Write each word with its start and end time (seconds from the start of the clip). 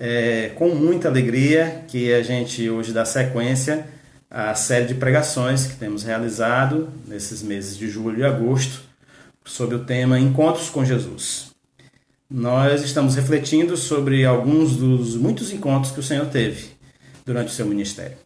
É 0.00 0.52
com 0.54 0.68
muita 0.68 1.08
alegria 1.08 1.84
que 1.88 2.14
a 2.14 2.22
gente 2.22 2.70
hoje 2.70 2.92
dá 2.92 3.04
sequência 3.04 3.84
à 4.30 4.54
série 4.54 4.86
de 4.86 4.94
pregações 4.94 5.66
que 5.66 5.74
temos 5.74 6.04
realizado 6.04 6.88
nesses 7.08 7.42
meses 7.42 7.76
de 7.76 7.90
julho 7.90 8.20
e 8.20 8.24
agosto 8.24 8.82
sobre 9.44 9.74
o 9.74 9.84
tema 9.84 10.16
Encontros 10.20 10.70
com 10.70 10.84
Jesus. 10.84 11.50
Nós 12.30 12.84
estamos 12.84 13.16
refletindo 13.16 13.76
sobre 13.76 14.24
alguns 14.24 14.76
dos 14.76 15.16
muitos 15.16 15.52
encontros 15.52 15.92
que 15.92 15.98
o 15.98 16.02
Senhor 16.02 16.26
teve 16.26 16.68
durante 17.26 17.48
o 17.48 17.52
seu 17.52 17.66
ministério. 17.66 18.16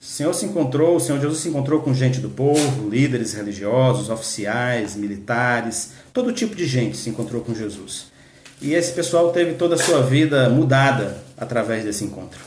O 0.00 0.04
Senhor 0.04 0.32
se 0.32 0.46
encontrou, 0.46 0.96
o 0.96 1.00
Senhor 1.00 1.20
Jesus 1.20 1.40
se 1.40 1.48
encontrou 1.50 1.82
com 1.82 1.92
gente 1.92 2.20
do 2.20 2.30
povo, 2.30 2.88
líderes 2.88 3.34
religiosos, 3.34 4.08
oficiais, 4.08 4.96
militares, 4.96 5.92
todo 6.10 6.32
tipo 6.32 6.54
de 6.54 6.64
gente 6.66 6.96
se 6.96 7.10
encontrou 7.10 7.42
com 7.42 7.54
Jesus. 7.54 8.13
E 8.64 8.72
esse 8.72 8.92
pessoal 8.92 9.30
teve 9.30 9.52
toda 9.56 9.74
a 9.74 9.78
sua 9.78 10.00
vida 10.00 10.48
mudada 10.48 11.18
através 11.36 11.84
desse 11.84 12.02
encontro. 12.02 12.40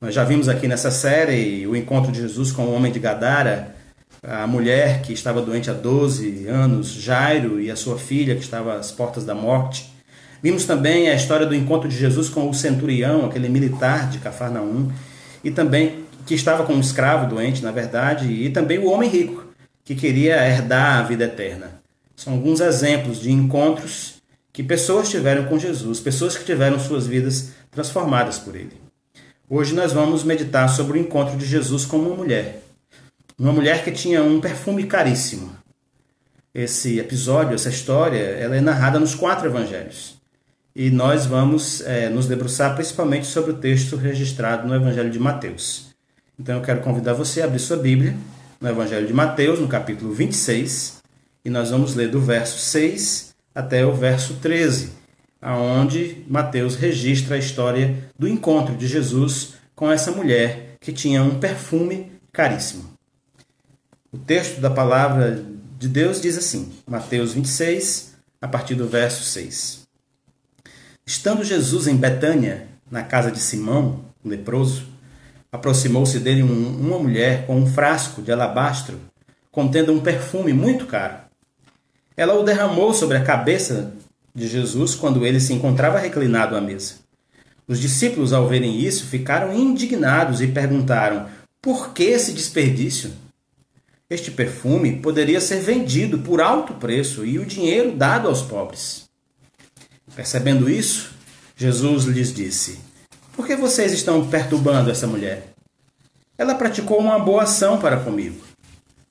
Nós 0.00 0.12
já 0.12 0.24
vimos 0.24 0.48
aqui 0.48 0.66
nessa 0.66 0.90
série 0.90 1.64
o 1.68 1.76
encontro 1.76 2.10
de 2.10 2.20
Jesus 2.20 2.50
com 2.50 2.62
o 2.62 2.74
homem 2.74 2.90
de 2.90 2.98
Gadara, 2.98 3.76
a 4.24 4.44
mulher 4.48 5.02
que 5.02 5.12
estava 5.12 5.40
doente 5.40 5.70
há 5.70 5.72
12 5.72 6.48
anos, 6.48 6.88
Jairo, 6.88 7.60
e 7.60 7.70
a 7.70 7.76
sua 7.76 7.96
filha 7.96 8.34
que 8.34 8.42
estava 8.42 8.74
às 8.74 8.90
portas 8.90 9.24
da 9.24 9.32
morte. 9.32 9.92
Vimos 10.42 10.64
também 10.64 11.08
a 11.08 11.14
história 11.14 11.46
do 11.46 11.54
encontro 11.54 11.88
de 11.88 11.96
Jesus 11.96 12.28
com 12.28 12.50
o 12.50 12.52
centurião, 12.52 13.24
aquele 13.24 13.48
militar 13.48 14.10
de 14.10 14.18
Cafarnaum, 14.18 14.90
e 15.44 15.50
também 15.52 16.06
que 16.26 16.34
estava 16.34 16.64
com 16.64 16.72
um 16.72 16.80
escravo 16.80 17.28
doente, 17.28 17.62
na 17.62 17.70
verdade, 17.70 18.26
e 18.26 18.50
também 18.50 18.80
o 18.80 18.90
homem 18.90 19.08
rico, 19.08 19.46
que 19.84 19.94
queria 19.94 20.44
herdar 20.44 20.98
a 20.98 21.02
vida 21.02 21.22
eterna. 21.22 21.80
São 22.16 22.32
alguns 22.32 22.58
exemplos 22.58 23.20
de 23.20 23.30
encontros 23.30 24.09
que 24.52 24.62
pessoas 24.62 25.08
tiveram 25.08 25.44
com 25.44 25.58
Jesus, 25.58 26.00
pessoas 26.00 26.36
que 26.36 26.44
tiveram 26.44 26.78
suas 26.78 27.06
vidas 27.06 27.50
transformadas 27.70 28.38
por 28.38 28.56
ele. 28.56 28.80
Hoje 29.48 29.74
nós 29.74 29.92
vamos 29.92 30.24
meditar 30.24 30.68
sobre 30.68 30.98
o 30.98 31.00
encontro 31.00 31.36
de 31.36 31.46
Jesus 31.46 31.84
com 31.84 31.98
uma 31.98 32.14
mulher. 32.14 32.62
Uma 33.38 33.52
mulher 33.52 33.84
que 33.84 33.90
tinha 33.90 34.22
um 34.22 34.40
perfume 34.40 34.84
caríssimo. 34.84 35.56
Esse 36.54 36.98
episódio, 36.98 37.54
essa 37.54 37.68
história, 37.68 38.18
ela 38.18 38.56
é 38.56 38.60
narrada 38.60 38.98
nos 38.98 39.14
quatro 39.14 39.48
evangelhos. 39.48 40.20
E 40.74 40.90
nós 40.90 41.26
vamos 41.26 41.80
é, 41.82 42.08
nos 42.08 42.26
debruçar 42.26 42.74
principalmente 42.74 43.26
sobre 43.26 43.52
o 43.52 43.56
texto 43.56 43.96
registrado 43.96 44.68
no 44.68 44.74
Evangelho 44.74 45.10
de 45.10 45.18
Mateus. 45.18 45.90
Então 46.38 46.56
eu 46.56 46.62
quero 46.62 46.80
convidar 46.80 47.12
você 47.12 47.42
a 47.42 47.44
abrir 47.44 47.58
sua 47.58 47.76
Bíblia 47.76 48.16
no 48.60 48.68
Evangelho 48.68 49.06
de 49.06 49.12
Mateus, 49.12 49.58
no 49.58 49.68
capítulo 49.68 50.12
26, 50.12 51.02
e 51.44 51.50
nós 51.50 51.70
vamos 51.70 51.94
ler 51.94 52.08
do 52.08 52.20
verso 52.20 52.58
6 52.58 53.29
até 53.54 53.84
o 53.84 53.92
verso 53.92 54.34
13, 54.34 54.92
aonde 55.40 56.24
Mateus 56.28 56.76
registra 56.76 57.36
a 57.36 57.38
história 57.38 58.10
do 58.18 58.28
encontro 58.28 58.76
de 58.76 58.86
Jesus 58.86 59.54
com 59.74 59.90
essa 59.90 60.10
mulher 60.10 60.76
que 60.80 60.92
tinha 60.92 61.22
um 61.22 61.38
perfume 61.38 62.12
caríssimo. 62.32 62.84
O 64.12 64.18
texto 64.18 64.60
da 64.60 64.70
palavra 64.70 65.44
de 65.78 65.88
Deus 65.88 66.20
diz 66.20 66.36
assim, 66.36 66.72
Mateus 66.86 67.32
26, 67.32 68.14
a 68.40 68.48
partir 68.48 68.74
do 68.74 68.88
verso 68.88 69.22
6. 69.24 69.82
Estando 71.06 71.44
Jesus 71.44 71.86
em 71.86 71.96
Betânia, 71.96 72.68
na 72.90 73.02
casa 73.02 73.30
de 73.30 73.38
Simão, 73.38 74.04
o 74.24 74.28
leproso, 74.28 74.90
Aproximou-se 75.52 76.20
dele 76.20 76.44
um, 76.44 76.78
uma 76.78 76.98
mulher 76.98 77.44
com 77.44 77.56
um 77.56 77.66
frasco 77.66 78.22
de 78.22 78.30
alabastro 78.30 79.00
contendo 79.50 79.92
um 79.92 79.98
perfume 79.98 80.52
muito 80.52 80.86
caro. 80.86 81.16
Ela 82.20 82.38
o 82.38 82.42
derramou 82.42 82.92
sobre 82.92 83.16
a 83.16 83.24
cabeça 83.24 83.94
de 84.34 84.46
Jesus 84.46 84.94
quando 84.94 85.24
ele 85.24 85.40
se 85.40 85.54
encontrava 85.54 85.98
reclinado 85.98 86.54
à 86.54 86.60
mesa. 86.60 86.96
Os 87.66 87.80
discípulos, 87.80 88.34
ao 88.34 88.46
verem 88.46 88.78
isso, 88.78 89.06
ficaram 89.06 89.54
indignados 89.54 90.42
e 90.42 90.48
perguntaram: 90.48 91.30
por 91.62 91.94
que 91.94 92.02
esse 92.02 92.34
desperdício? 92.34 93.10
Este 94.10 94.30
perfume 94.30 94.96
poderia 94.96 95.40
ser 95.40 95.60
vendido 95.60 96.18
por 96.18 96.42
alto 96.42 96.74
preço 96.74 97.24
e 97.24 97.38
o 97.38 97.46
dinheiro 97.46 97.92
dado 97.96 98.28
aos 98.28 98.42
pobres. 98.42 99.08
Percebendo 100.14 100.68
isso, 100.68 101.12
Jesus 101.56 102.04
lhes 102.04 102.34
disse: 102.34 102.80
por 103.34 103.46
que 103.46 103.56
vocês 103.56 103.94
estão 103.94 104.28
perturbando 104.28 104.90
essa 104.90 105.06
mulher? 105.06 105.54
Ela 106.36 106.54
praticou 106.54 106.98
uma 106.98 107.18
boa 107.18 107.44
ação 107.44 107.78
para 107.78 107.96
comigo. 107.96 108.49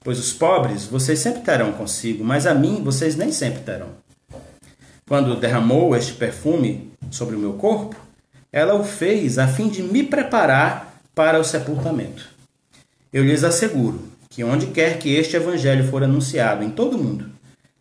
Pois 0.02 0.18
os 0.18 0.32
pobres 0.32 0.86
vocês 0.86 1.20
sempre 1.20 1.42
terão 1.42 1.74
consigo, 1.74 2.24
mas 2.24 2.48
a 2.48 2.54
mim 2.54 2.82
vocês 2.84 3.16
nem 3.16 3.32
sempre 3.32 3.64
terão. 3.64 3.90
Quando 5.08 5.40
derramou 5.40 5.96
este 5.96 6.14
perfume 6.14 6.92
sobre 7.12 7.36
o 7.36 7.40
meu 7.40 7.54
corpo, 7.54 7.96
ela 8.52 8.76
o 8.76 8.84
fez 8.84 9.38
a 9.38 9.48
fim 9.48 9.68
de 9.68 9.84
me 9.84 10.04
preparar 10.04 11.02
para 11.14 11.40
o 11.40 11.44
sepultamento. 11.44 12.30
Eu 13.12 13.24
lhes 13.24 13.44
asseguro 13.44 14.08
que 14.30 14.44
onde 14.44 14.68
quer 14.68 15.00
que 15.00 15.16
este 15.16 15.36
evangelho 15.36 15.90
for 15.90 16.04
anunciado 16.04 16.64
em 16.64 16.70
todo 16.70 16.96
o 16.96 17.04
mundo, 17.04 17.32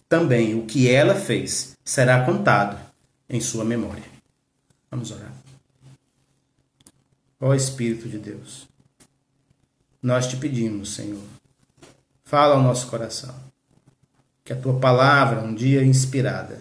também 0.08 0.54
o 0.54 0.64
que 0.64 0.90
ela 0.90 1.14
fez 1.14 1.76
será 1.84 2.24
contado 2.24 2.80
em 3.28 3.40
sua 3.40 3.64
memória. 3.64 4.02
Vamos 4.90 5.10
orar. 5.10 5.32
Ó 7.40 7.54
Espírito 7.54 8.08
de 8.08 8.18
Deus, 8.18 8.66
nós 10.02 10.26
te 10.26 10.36
pedimos, 10.36 10.94
Senhor, 10.94 11.22
fala 12.28 12.56
ao 12.56 12.62
nosso 12.62 12.88
coração, 12.88 13.34
que 14.44 14.52
a 14.52 14.56
tua 14.56 14.78
palavra, 14.78 15.40
um 15.40 15.54
dia 15.54 15.82
inspirada 15.82 16.60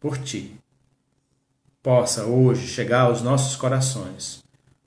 por 0.00 0.18
ti, 0.18 0.58
possa 1.80 2.24
hoje 2.24 2.66
chegar 2.66 3.02
aos 3.02 3.22
nossos 3.22 3.54
corações 3.54 4.42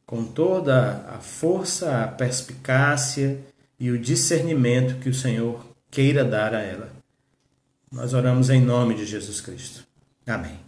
com 0.05 0.25
toda 0.25 1.05
a 1.07 1.19
força, 1.19 2.03
a 2.03 2.07
perspicácia 2.07 3.39
e 3.79 3.89
o 3.89 3.97
discernimento 3.97 4.99
que 4.99 5.07
o 5.07 5.13
Senhor 5.13 5.65
queira 5.89 6.25
dar 6.25 6.53
a 6.53 6.59
ela. 6.59 6.91
Nós 7.89 8.13
oramos 8.13 8.49
em 8.49 8.61
nome 8.61 8.93
de 8.93 9.05
Jesus 9.05 9.39
Cristo. 9.39 9.85
Amém. 10.25 10.59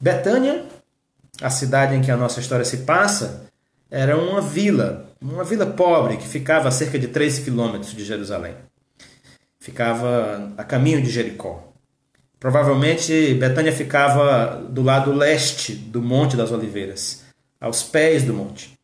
Betânia, 0.00 0.64
a 1.42 1.50
cidade 1.50 1.96
em 1.96 2.00
que 2.00 2.12
a 2.12 2.16
nossa 2.16 2.38
história 2.38 2.64
se 2.64 2.78
passa, 2.78 3.49
era 3.90 4.16
uma 4.16 4.40
vila, 4.40 5.10
uma 5.20 5.42
vila 5.42 5.66
pobre 5.66 6.16
que 6.16 6.26
ficava 6.26 6.68
a 6.68 6.70
cerca 6.70 6.98
de 6.98 7.08
3 7.08 7.40
quilômetros 7.40 7.92
de 7.92 8.04
Jerusalém. 8.04 8.54
Ficava 9.58 10.52
a 10.56 10.62
caminho 10.62 11.02
de 11.02 11.10
Jericó. 11.10 11.72
Provavelmente 12.38 13.34
Betânia 13.34 13.72
ficava 13.72 14.62
do 14.62 14.82
lado 14.82 15.12
leste 15.12 15.74
do 15.74 16.00
Monte 16.00 16.36
das 16.36 16.52
Oliveiras, 16.52 17.24
aos 17.60 17.82
pés 17.82 18.22
do 18.22 18.32
monte. 18.32 18.78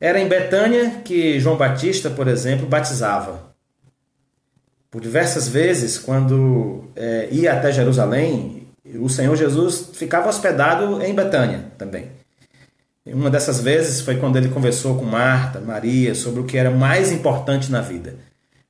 Era 0.00 0.18
em 0.18 0.26
Betânia 0.26 1.02
que 1.04 1.38
João 1.38 1.58
Batista, 1.58 2.08
por 2.08 2.26
exemplo, 2.26 2.66
batizava. 2.66 3.50
Por 4.90 5.02
diversas 5.02 5.46
vezes, 5.46 5.98
quando 5.98 6.90
é, 6.96 7.28
ia 7.30 7.52
até 7.52 7.70
Jerusalém, 7.70 8.66
o 8.98 9.10
Senhor 9.10 9.36
Jesus 9.36 9.90
ficava 9.92 10.30
hospedado 10.30 11.02
em 11.02 11.14
Betânia 11.14 11.66
também. 11.76 12.19
Uma 13.06 13.30
dessas 13.30 13.60
vezes 13.60 14.02
foi 14.02 14.16
quando 14.16 14.36
ele 14.36 14.50
conversou 14.50 14.98
com 14.98 15.04
Marta, 15.04 15.58
Maria, 15.58 16.14
sobre 16.14 16.40
o 16.40 16.44
que 16.44 16.58
era 16.58 16.70
mais 16.70 17.10
importante 17.10 17.70
na 17.70 17.80
vida. 17.80 18.16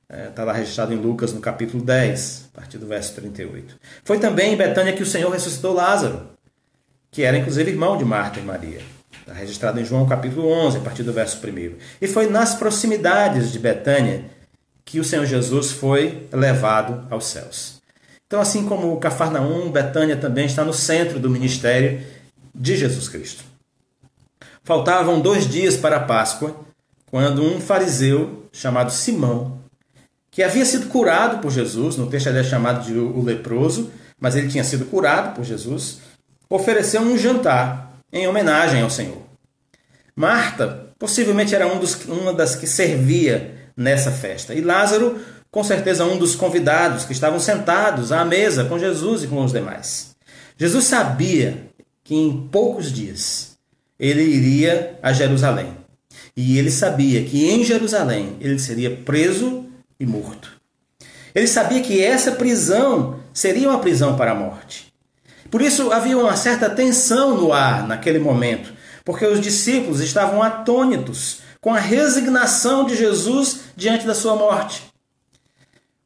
Está 0.09 0.43
é, 0.43 0.45
lá 0.45 0.53
registrado 0.53 0.93
em 0.93 0.97
Lucas, 0.97 1.33
no 1.33 1.41
capítulo 1.41 1.83
10, 1.83 2.49
a 2.53 2.59
partir 2.59 2.77
do 2.77 2.87
verso 2.87 3.13
38. 3.15 3.75
Foi 4.03 4.19
também 4.19 4.53
em 4.53 4.57
Betânia 4.57 4.93
que 4.93 5.03
o 5.03 5.05
Senhor 5.05 5.29
ressuscitou 5.29 5.73
Lázaro, 5.73 6.29
que 7.09 7.23
era 7.23 7.37
inclusive 7.37 7.71
irmão 7.71 7.97
de 7.97 8.05
Marta 8.05 8.39
e 8.39 8.43
Maria. 8.43 8.81
Está 9.19 9.33
registrado 9.33 9.79
em 9.79 9.85
João, 9.85 10.07
capítulo 10.07 10.47
11, 10.47 10.77
a 10.77 10.81
partir 10.81 11.03
do 11.03 11.13
verso 11.13 11.37
1. 11.45 11.75
E 12.01 12.07
foi 12.07 12.27
nas 12.27 12.55
proximidades 12.55 13.51
de 13.51 13.59
Betânia 13.59 14.25
que 14.85 14.99
o 14.99 15.03
Senhor 15.03 15.25
Jesus 15.25 15.71
foi 15.71 16.27
levado 16.31 17.05
aos 17.09 17.25
céus. 17.25 17.81
Então, 18.27 18.39
assim 18.39 18.65
como 18.65 18.97
Cafarnaum, 18.97 19.69
Betânia 19.69 20.15
também 20.15 20.45
está 20.45 20.63
no 20.63 20.73
centro 20.73 21.19
do 21.19 21.29
ministério 21.29 22.01
de 22.55 22.77
Jesus 22.77 23.09
Cristo. 23.09 23.50
Faltavam 24.63 25.19
dois 25.19 25.47
dias 25.47 25.75
para 25.75 25.97
a 25.97 26.01
Páscoa, 26.01 26.55
quando 27.07 27.43
um 27.43 27.59
fariseu 27.59 28.45
chamado 28.51 28.91
Simão, 28.91 29.59
que 30.29 30.43
havia 30.43 30.65
sido 30.65 30.87
curado 30.87 31.39
por 31.39 31.51
Jesus, 31.51 31.97
no 31.97 32.07
texto 32.07 32.27
ele 32.27 32.39
é 32.39 32.43
chamado 32.43 32.85
de 32.85 32.93
o 32.93 33.21
leproso, 33.21 33.91
mas 34.19 34.35
ele 34.35 34.47
tinha 34.47 34.63
sido 34.63 34.85
curado 34.85 35.35
por 35.35 35.43
Jesus, 35.43 35.99
ofereceu 36.49 37.01
um 37.01 37.17
jantar 37.17 37.93
em 38.13 38.27
homenagem 38.27 38.81
ao 38.81 38.89
Senhor. 38.89 39.21
Marta 40.15 40.89
possivelmente 40.99 41.55
era 41.55 41.65
um 41.65 41.79
dos, 41.79 42.05
uma 42.05 42.33
das 42.33 42.55
que 42.55 42.67
servia 42.67 43.71
nessa 43.75 44.11
festa, 44.11 44.53
e 44.53 44.61
Lázaro 44.61 45.19
com 45.49 45.63
certeza 45.63 46.05
um 46.05 46.17
dos 46.17 46.33
convidados 46.33 47.03
que 47.03 47.11
estavam 47.11 47.39
sentados 47.39 48.11
à 48.11 48.23
mesa 48.23 48.63
com 48.65 48.79
Jesus 48.79 49.23
e 49.23 49.27
com 49.27 49.43
os 49.43 49.51
demais. 49.51 50.11
Jesus 50.57 50.85
sabia 50.85 51.67
que 52.03 52.15
em 52.15 52.47
poucos 52.47 52.91
dias 52.91 53.50
ele 54.01 54.23
iria 54.23 54.97
a 55.03 55.13
Jerusalém. 55.13 55.77
E 56.35 56.57
ele 56.57 56.71
sabia 56.71 57.23
que 57.23 57.47
em 57.47 57.63
Jerusalém 57.63 58.35
ele 58.41 58.57
seria 58.57 58.89
preso 58.89 59.65
e 59.99 60.05
morto. 60.07 60.51
Ele 61.35 61.47
sabia 61.47 61.81
que 61.81 62.03
essa 62.03 62.31
prisão 62.31 63.19
seria 63.31 63.69
uma 63.69 63.79
prisão 63.79 64.17
para 64.17 64.31
a 64.31 64.35
morte. 64.35 64.91
Por 65.51 65.61
isso 65.61 65.91
havia 65.91 66.17
uma 66.17 66.35
certa 66.35 66.67
tensão 66.69 67.37
no 67.37 67.53
ar 67.53 67.87
naquele 67.87 68.17
momento, 68.17 68.73
porque 69.05 69.25
os 69.25 69.39
discípulos 69.39 70.01
estavam 70.01 70.41
atônitos 70.41 71.39
com 71.61 71.73
a 71.73 71.79
resignação 71.79 72.85
de 72.85 72.97
Jesus 72.97 73.59
diante 73.75 74.07
da 74.07 74.15
sua 74.15 74.35
morte. 74.35 74.81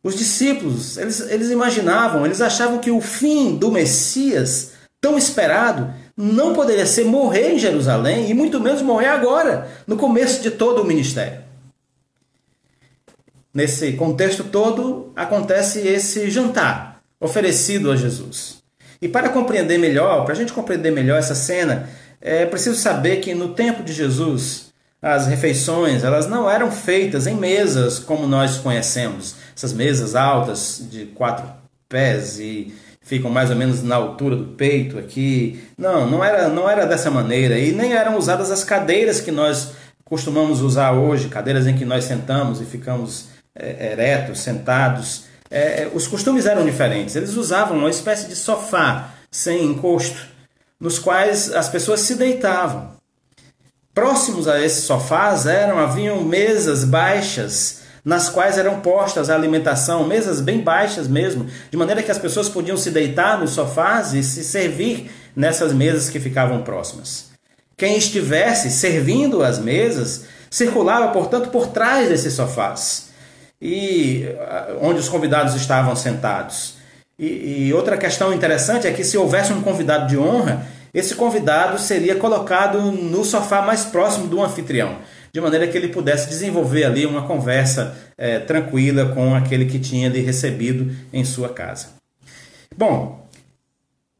Os 0.03 0.15
discípulos, 0.15 0.97
eles, 0.97 1.19
eles 1.21 1.49
imaginavam, 1.49 2.25
eles 2.25 2.41
achavam 2.41 2.79
que 2.79 2.91
o 2.91 3.01
fim 3.01 3.55
do 3.55 3.71
Messias, 3.71 4.73
tão 4.99 5.17
esperado, 5.17 5.91
não 6.17 6.53
poderia 6.53 6.85
ser 6.85 7.05
morrer 7.05 7.53
em 7.53 7.59
Jerusalém 7.59 8.29
e 8.29 8.33
muito 8.33 8.59
menos 8.59 8.81
morrer 8.81 9.07
agora, 9.07 9.69
no 9.85 9.97
começo 9.97 10.41
de 10.41 10.51
todo 10.51 10.81
o 10.81 10.85
ministério. 10.85 11.43
Nesse 13.53 13.93
contexto 13.93 14.43
todo, 14.43 15.11
acontece 15.15 15.79
esse 15.79 16.29
jantar 16.29 17.01
oferecido 17.19 17.91
a 17.91 17.95
Jesus. 17.95 18.63
E 19.01 19.07
para 19.07 19.29
compreender 19.29 19.77
melhor, 19.77 20.23
para 20.23 20.33
a 20.33 20.37
gente 20.37 20.53
compreender 20.53 20.91
melhor 20.91 21.19
essa 21.19 21.35
cena, 21.35 21.89
é 22.21 22.45
preciso 22.45 22.77
saber 22.77 23.17
que 23.17 23.33
no 23.33 23.53
tempo 23.53 23.83
de 23.83 23.93
Jesus, 23.93 24.73
as 25.01 25.27
refeições 25.27 26.03
elas 26.03 26.27
não 26.27 26.49
eram 26.49 26.71
feitas 26.71 27.27
em 27.27 27.35
mesas 27.35 27.99
como 27.99 28.27
nós 28.27 28.57
conhecemos, 28.57 29.35
essas 29.55 29.73
mesas 29.73 30.15
altas 30.15 30.81
de 30.89 31.05
quatro 31.07 31.47
pés 31.87 32.39
e 32.39 32.73
ficam 33.05 33.29
mais 33.29 33.51
ou 33.51 33.55
menos 33.55 33.83
na 33.83 33.95
altura 33.95 34.35
do 34.35 34.45
peito 34.55 34.97
aqui. 34.97 35.63
Não, 35.77 36.09
não 36.09 36.23
era, 36.23 36.49
não 36.49 36.67
era 36.67 36.85
dessa 36.85 37.11
maneira 37.11 37.57
e 37.57 37.71
nem 37.71 37.93
eram 37.93 38.17
usadas 38.17 38.51
as 38.51 38.63
cadeiras 38.63 39.21
que 39.21 39.31
nós 39.31 39.73
costumamos 40.03 40.61
usar 40.61 40.91
hoje, 40.91 41.29
cadeiras 41.29 41.67
em 41.67 41.75
que 41.77 41.85
nós 41.85 42.03
sentamos 42.03 42.59
e 42.59 42.65
ficamos 42.65 43.27
é, 43.55 43.91
eretos, 43.91 44.39
sentados. 44.39 45.25
É, 45.51 45.87
os 45.93 46.07
costumes 46.07 46.47
eram 46.47 46.65
diferentes. 46.65 47.15
Eles 47.15 47.35
usavam 47.35 47.77
uma 47.77 47.89
espécie 47.91 48.27
de 48.27 48.35
sofá 48.35 49.11
sem 49.31 49.63
encosto, 49.63 50.25
nos 50.79 50.97
quais 50.97 51.53
as 51.53 51.69
pessoas 51.69 51.99
se 51.99 52.15
deitavam. 52.15 52.95
Próximos 53.93 54.47
a 54.47 54.59
esses 54.59 54.83
sofás 54.83 55.45
eram 55.45 55.77
haviam 55.77 56.23
mesas 56.23 56.83
baixas 56.83 57.84
nas 58.05 58.29
quais 58.29 58.59
eram 58.59 58.81
postas 58.81 59.31
a 59.31 59.35
alimentação, 59.35 60.05
mesas 60.05 60.39
bem 60.39 60.61
baixas 60.61 61.07
mesmo, 61.07 61.47
de 61.71 61.75
maneira 61.75 62.03
que 62.03 62.11
as 62.11 62.19
pessoas 62.19 62.47
podiam 62.47 62.77
se 62.77 62.91
deitar 62.91 63.39
nos 63.39 63.51
sofás 63.51 64.13
e 64.13 64.21
se 64.21 64.43
servir 64.43 65.11
nessas 65.35 65.73
mesas 65.73 66.07
que 66.07 66.19
ficavam 66.19 66.61
próximas. 66.61 67.31
Quem 67.75 67.97
estivesse 67.97 68.69
servindo 68.69 69.43
as 69.43 69.57
mesas 69.57 70.25
circulava, 70.51 71.11
portanto, 71.11 71.49
por 71.49 71.67
trás 71.67 72.07
desses 72.07 72.33
sofás 72.33 73.09
e 73.59 74.25
ah, 74.39 74.77
onde 74.81 74.99
os 74.99 75.09
convidados 75.09 75.55
estavam 75.55 75.95
sentados. 75.95 76.75
E, 77.17 77.67
e, 77.67 77.73
outra 77.73 77.97
questão 77.97 78.33
interessante 78.33 78.85
é 78.85 78.91
que 78.91 79.03
se 79.03 79.17
houvesse 79.17 79.51
um 79.51 79.61
convidado 79.61 80.07
de 80.07 80.17
honra, 80.17 80.65
esse 80.93 81.15
convidado 81.15 81.79
seria 81.79 82.15
colocado 82.15 82.79
no 82.91 83.25
sofá 83.25 83.61
mais 83.61 83.83
próximo 83.85 84.27
do 84.27 84.41
anfitrião, 84.43 84.97
de 85.35 85.41
maneira 85.41 85.67
que 85.67 85.77
ele 85.77 85.89
pudesse 85.89 86.29
desenvolver 86.29 86.85
ali 86.85 87.05
uma 87.05 87.27
conversa 87.27 87.93
é, 88.17 88.39
tranquila 88.39 89.13
com 89.13 89.35
aquele 89.35 89.65
que 89.65 89.77
tinha 89.77 90.07
lhe 90.07 90.21
recebido 90.21 90.95
em 91.11 91.25
sua 91.25 91.49
casa. 91.49 91.89
Bom, 92.73 93.27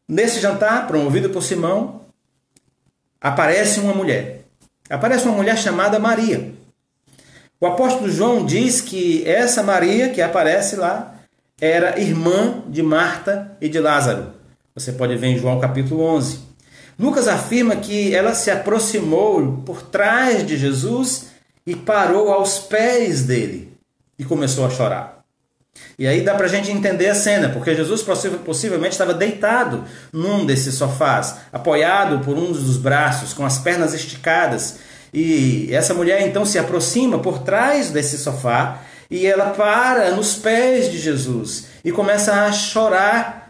nesse 0.05 0.41
jantar 0.41 0.85
promovido 0.87 1.29
por 1.29 1.41
Simão, 1.41 2.01
aparece 3.21 3.79
uma 3.79 3.93
mulher. 3.93 4.41
Aparece 4.89 5.25
uma 5.25 5.37
mulher 5.37 5.57
chamada 5.57 5.97
Maria. 5.99 6.53
O 7.61 7.65
apóstolo 7.65 8.11
João 8.11 8.45
diz 8.45 8.81
que 8.81 9.25
essa 9.25 9.63
Maria 9.63 10.09
que 10.09 10.21
aparece 10.21 10.75
lá 10.75 11.15
era 11.61 11.97
irmã 11.97 12.61
de 12.67 12.83
Marta 12.83 13.55
e 13.61 13.69
de 13.69 13.79
Lázaro. 13.79 14.33
Você 14.75 14.91
pode 14.91 15.15
ver 15.15 15.27
em 15.27 15.37
João 15.37 15.61
capítulo 15.61 16.03
11. 16.03 16.39
Lucas 16.97 17.27
afirma 17.27 17.75
que 17.75 18.15
ela 18.15 18.33
se 18.33 18.49
aproximou 18.49 19.61
por 19.65 19.81
trás 19.81 20.45
de 20.45 20.57
Jesus 20.57 21.27
e 21.65 21.75
parou 21.75 22.31
aos 22.31 22.59
pés 22.59 23.23
dele 23.23 23.73
e 24.17 24.23
começou 24.23 24.65
a 24.65 24.69
chorar. 24.69 25.15
E 25.99 26.07
aí 26.07 26.21
dá 26.21 26.35
para 26.35 26.45
a 26.45 26.49
gente 26.49 26.71
entender 26.71 27.09
a 27.09 27.15
cena, 27.15 27.49
porque 27.49 27.75
Jesus 27.75 28.01
possivelmente 28.45 28.93
estava 28.93 29.13
deitado 29.13 29.83
num 30.11 30.45
desses 30.45 30.75
sofás, 30.75 31.35
apoiado 31.51 32.23
por 32.23 32.37
um 32.37 32.51
dos 32.51 32.77
braços, 32.77 33.33
com 33.33 33.45
as 33.45 33.57
pernas 33.57 33.93
esticadas, 33.93 34.77
e 35.13 35.73
essa 35.73 35.93
mulher 35.93 36.27
então 36.27 36.45
se 36.45 36.59
aproxima 36.59 37.19
por 37.19 37.39
trás 37.39 37.89
desse 37.89 38.17
sofá 38.17 38.81
e 39.09 39.25
ela 39.25 39.51
para 39.51 40.11
nos 40.11 40.35
pés 40.35 40.91
de 40.91 40.97
Jesus 40.97 41.67
e 41.85 41.91
começa 41.91 42.33
a 42.33 42.51
chorar 42.51 43.44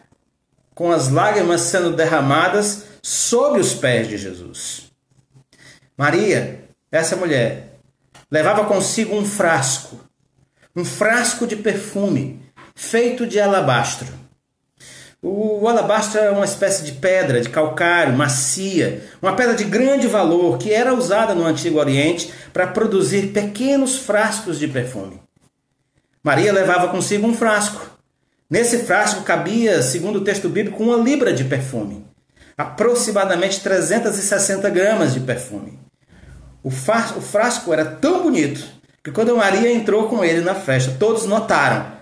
com 0.75 0.91
as 0.91 1.09
lágrimas 1.09 1.61
sendo 1.61 1.95
derramadas 1.95 2.83
sobre 3.01 3.61
os 3.61 3.73
pés 3.73 4.09
de 4.09 4.17
Jesus. 4.17 4.91
Maria, 5.97 6.65
essa 6.91 7.15
mulher, 7.15 7.79
levava 8.29 8.65
consigo 8.65 9.15
um 9.15 9.25
frasco, 9.25 9.99
um 10.75 10.83
frasco 10.83 11.47
de 11.47 11.55
perfume 11.55 12.43
feito 12.75 13.25
de 13.25 13.39
alabastro. 13.39 14.07
O 15.21 15.67
alabastro 15.67 16.19
é 16.19 16.29
uma 16.29 16.45
espécie 16.45 16.83
de 16.83 16.91
pedra 16.91 17.41
de 17.41 17.49
calcário 17.49 18.15
macia, 18.15 19.03
uma 19.21 19.35
pedra 19.35 19.55
de 19.55 19.63
grande 19.63 20.05
valor 20.07 20.59
que 20.59 20.71
era 20.71 20.93
usada 20.93 21.33
no 21.33 21.45
Antigo 21.45 21.79
Oriente 21.79 22.31
para 22.53 22.67
produzir 22.67 23.31
pequenos 23.31 23.97
frascos 23.97 24.59
de 24.59 24.67
perfume. 24.67 25.19
Maria 26.21 26.51
levava 26.51 26.89
consigo 26.89 27.25
um 27.25 27.33
frasco. 27.33 27.94
Nesse 28.49 28.79
frasco 28.79 29.23
cabia, 29.23 29.81
segundo 29.81 30.17
o 30.17 30.23
texto 30.23 30.47
bíblico, 30.47 30.83
uma 30.83 30.97
libra 30.97 31.33
de 31.33 31.43
perfume, 31.43 32.05
aproximadamente 32.55 33.59
360 33.61 34.69
gramas 34.69 35.13
de 35.13 35.19
perfume. 35.19 35.79
O 36.63 36.69
frasco 36.69 37.73
era 37.73 37.85
tão 37.85 38.23
bonito 38.23 38.63
que 39.03 39.11
quando 39.11 39.35
Maria 39.37 39.71
entrou 39.71 40.07
com 40.07 40.23
ele 40.23 40.41
na 40.41 40.55
festa, 40.55 40.95
todos 40.99 41.25
notaram 41.25 41.93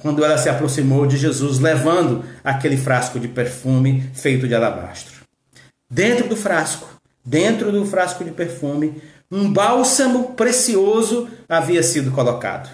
quando 0.00 0.24
ela 0.24 0.36
se 0.36 0.48
aproximou 0.48 1.06
de 1.06 1.16
Jesus 1.16 1.58
levando 1.58 2.24
aquele 2.42 2.76
frasco 2.76 3.18
de 3.18 3.28
perfume 3.28 4.10
feito 4.12 4.46
de 4.46 4.54
alabastro. 4.54 5.22
Dentro 5.90 6.28
do 6.28 6.36
frasco, 6.36 6.88
dentro 7.24 7.72
do 7.72 7.86
frasco 7.86 8.24
de 8.24 8.30
perfume, 8.30 9.00
um 9.30 9.50
bálsamo 9.50 10.34
precioso 10.34 11.28
havia 11.48 11.82
sido 11.82 12.10
colocado. 12.10 12.68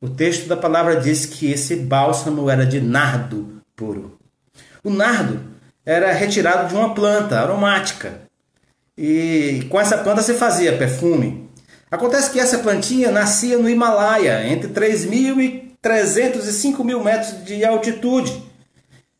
O 0.00 0.08
texto 0.08 0.46
da 0.46 0.56
palavra 0.56 1.00
diz 1.00 1.24
que 1.24 1.50
esse 1.50 1.76
bálsamo 1.76 2.50
era 2.50 2.66
de 2.66 2.80
nardo 2.80 3.62
puro. 3.74 4.18
O 4.84 4.90
nardo 4.90 5.40
era 5.84 6.12
retirado 6.12 6.68
de 6.68 6.74
uma 6.74 6.94
planta 6.94 7.40
aromática 7.40 8.20
e 8.96 9.66
com 9.70 9.80
essa 9.80 9.98
planta 9.98 10.22
se 10.22 10.34
fazia 10.34 10.76
perfume. 10.76 11.50
Acontece 11.90 12.30
que 12.30 12.40
essa 12.40 12.58
plantinha 12.58 13.10
nascia 13.10 13.58
no 13.58 13.68
Himalaia, 13.68 14.46
entre 14.48 14.68
3.000 14.68 15.40
e 15.40 15.72
305 15.80 16.82
mil 16.82 17.02
metros 17.02 17.44
de 17.44 17.64
altitude. 17.64 18.42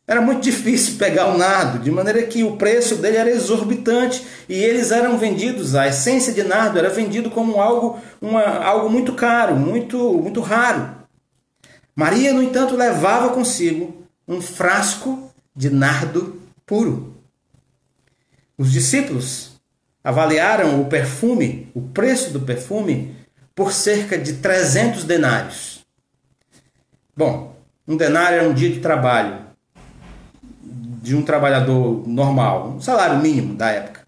Era 0.07 0.21
muito 0.21 0.41
difícil 0.41 0.97
pegar 0.97 1.27
o 1.27 1.37
nardo, 1.37 1.79
de 1.79 1.91
maneira 1.91 2.23
que 2.23 2.41
o 2.41 2.55
preço 2.55 2.95
dele 2.95 3.17
era 3.17 3.29
exorbitante 3.29 4.25
e 4.47 4.53
eles 4.53 4.89
eram 4.89 5.17
vendidos, 5.17 5.75
a 5.75 5.85
essência 5.85 6.31
de 6.31 6.43
nardo 6.43 6.79
era 6.79 6.89
vendido 6.89 7.29
como 7.29 7.59
algo, 7.59 7.99
uma, 8.21 8.41
algo 8.41 8.89
muito 8.89 9.11
caro, 9.11 9.57
muito, 9.57 10.13
muito 10.13 10.39
raro. 10.39 10.95
Maria, 11.93 12.31
no 12.31 12.41
entanto, 12.41 12.77
levava 12.77 13.33
consigo 13.33 14.07
um 14.25 14.39
frasco 14.39 15.29
de 15.53 15.69
nardo 15.69 16.41
puro. 16.65 17.13
Os 18.57 18.71
discípulos 18.71 19.59
avaliaram 20.01 20.81
o 20.81 20.85
perfume, 20.85 21.69
o 21.73 21.81
preço 21.81 22.31
do 22.31 22.39
perfume, 22.39 23.13
por 23.53 23.73
cerca 23.73 24.17
de 24.17 24.33
300 24.33 25.03
denários. 25.03 25.85
Bom, 27.13 27.57
um 27.85 27.97
denário 27.97 28.39
é 28.39 28.47
um 28.47 28.53
dia 28.53 28.69
de 28.69 28.79
trabalho 28.79 29.46
de 31.01 31.15
um 31.15 31.21
trabalhador 31.21 32.07
normal, 32.07 32.69
um 32.69 32.81
salário 32.81 33.19
mínimo 33.19 33.53
da 33.53 33.69
época. 33.69 34.01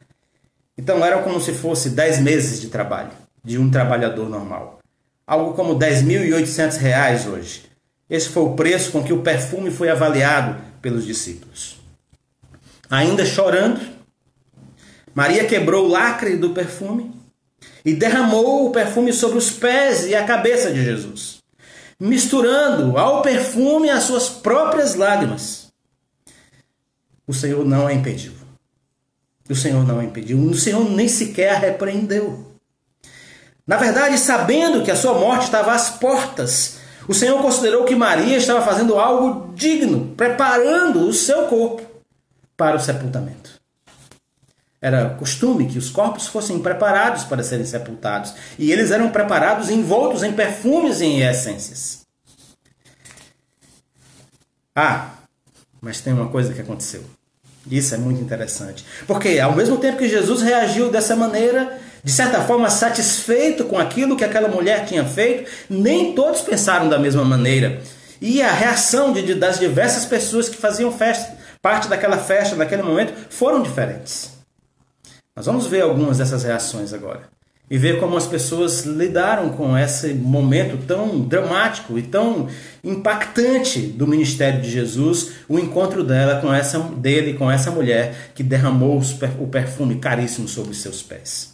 Então 0.78 1.04
era 1.04 1.22
como 1.22 1.40
se 1.40 1.54
fosse 1.54 1.92
10 1.92 2.20
meses 2.20 2.62
de 2.62 2.68
trabalho 2.68 3.12
de 3.44 3.58
um 3.58 3.70
trabalhador 3.70 4.30
normal. 4.30 4.80
Algo 5.26 5.54
como 5.54 5.78
10.800 5.78 6.78
reais 6.78 7.28
hoje. 7.28 7.64
Esse 8.10 8.30
foi 8.30 8.44
o 8.44 8.54
preço 8.54 8.92
com 8.92 9.04
que 9.04 9.14
o 9.14 9.22
perfume 9.22 9.70
foi 9.70 9.90
avaliado 9.90 10.60
pelos 10.82 11.06
discípulos. 11.06 11.80
Ainda 12.90 13.26
chorando, 13.26 13.80
Maria 15.14 15.46
quebrou 15.46 15.86
o 15.86 15.90
lacre 15.90 16.36
do 16.36 16.50
perfume 16.50 17.14
e 17.86 17.94
derramou 17.94 18.68
o 18.68 18.72
perfume 18.72 19.14
sobre 19.14 19.38
os 19.38 19.52
pés 19.52 20.08
e 20.08 20.16
a 20.16 20.24
cabeça 20.24 20.72
de 20.72 20.84
Jesus 20.84 21.40
misturando 22.00 22.98
ao 22.98 23.22
perfume 23.22 23.90
as 23.90 24.04
suas 24.04 24.30
próprias 24.30 24.96
lágrimas. 24.96 25.68
O 27.30 27.34
Senhor 27.34 27.64
não 27.64 27.86
a 27.86 27.94
impediu. 27.94 28.32
O 29.48 29.54
Senhor 29.54 29.86
não 29.86 30.00
a 30.00 30.04
impediu. 30.04 30.40
O 30.40 30.56
Senhor 30.56 30.84
nem 30.90 31.08
sequer 31.08 31.52
a 31.52 31.60
repreendeu. 31.60 32.56
Na 33.68 33.78
verdade, 33.78 34.18
sabendo 34.18 34.84
que 34.84 34.90
a 34.90 34.96
sua 34.96 35.14
morte 35.14 35.44
estava 35.44 35.72
às 35.74 35.92
portas, 35.92 36.80
O 37.10 37.14
Senhor 37.16 37.42
considerou 37.42 37.86
que 37.86 37.96
Maria 37.96 38.38
estava 38.38 38.62
fazendo 38.62 39.00
algo 39.00 39.52
digno, 39.56 40.14
preparando 40.16 41.08
o 41.08 41.12
seu 41.12 41.48
corpo 41.48 41.82
para 42.56 42.78
o 42.78 42.80
sepultamento. 42.80 43.60
Era 44.80 45.16
costume 45.16 45.66
que 45.66 45.80
os 45.80 45.90
corpos 45.90 46.28
fossem 46.28 46.60
preparados 46.60 47.24
para 47.24 47.42
serem 47.42 47.66
sepultados, 47.66 48.36
e 48.60 48.72
eles 48.72 48.92
eram 48.92 49.10
preparados 49.10 49.72
envoltos 49.72 50.22
em 50.22 50.34
perfumes 50.34 51.02
e 51.02 51.06
em 51.06 51.22
essências. 51.22 52.06
Ah, 54.76 55.10
mas 55.82 56.00
tem 56.00 56.14
uma 56.14 56.30
coisa 56.30 56.54
que 56.54 56.62
aconteceu. 56.62 57.04
Isso 57.70 57.94
é 57.94 57.98
muito 57.98 58.22
interessante. 58.22 58.86
Porque 59.06 59.40
ao 59.40 59.56
mesmo 59.56 59.78
tempo 59.78 59.98
que 59.98 60.10
Jesus 60.10 60.42
reagiu 60.42 60.90
dessa 60.90 61.16
maneira, 61.16 61.78
de 62.04 62.12
certa 62.12 62.42
forma 62.42 62.70
satisfeito 62.70 63.66
com 63.66 63.78
aquilo 63.78 64.16
que 64.18 64.24
aquela 64.24 64.48
mulher 64.48 64.86
tinha 64.86 65.06
feito, 65.06 65.50
nem 65.70 66.14
todos 66.14 66.42
pensaram 66.42 66.90
da 66.90 66.98
mesma 66.98 67.24
maneira. 67.24 67.82
E 68.22 68.42
a 68.42 68.52
reação 68.52 69.14
de, 69.14 69.36
das 69.36 69.60
diversas 69.60 70.06
pessoas 70.06 70.50
que 70.50 70.58
faziam 70.58 70.92
festa, 70.92 71.38
parte 71.62 71.88
daquela 71.88 72.18
festa, 72.18 72.56
naquele 72.56 72.84
momento, 72.84 73.14
foram 73.30 73.62
diferentes. 73.62 74.32
Nós 75.36 75.46
vamos 75.46 75.68
ver 75.68 75.82
algumas 75.82 76.18
dessas 76.18 76.44
reações 76.44 76.94
agora 76.94 77.39
e 77.70 77.78
ver 77.78 78.00
como 78.00 78.18
as 78.18 78.26
pessoas 78.26 78.84
lidaram 78.84 79.50
com 79.50 79.78
esse 79.78 80.14
momento 80.14 80.78
tão 80.88 81.22
dramático 81.22 82.00
e 82.00 82.02
tão 82.02 82.48
impactante 82.84 83.80
do 83.82 84.08
ministério 84.08 84.62
de 84.62 84.72
Jesus, 84.72 85.34
o 85.48 85.60
encontro 85.60 86.04
dela 86.04 86.42
com 86.42 86.52
essa 86.52 86.80
dele 86.80 87.34
com 87.34 87.50
essa 87.50 87.70
mulher 87.70 88.32
que 88.34 88.42
derramou 88.42 89.00
o 89.40 89.48
perfume 89.48 90.00
caríssimo 90.00 90.48
sobre 90.48 90.72
os 90.72 90.82
seus 90.82 91.04
pés. 91.04 91.54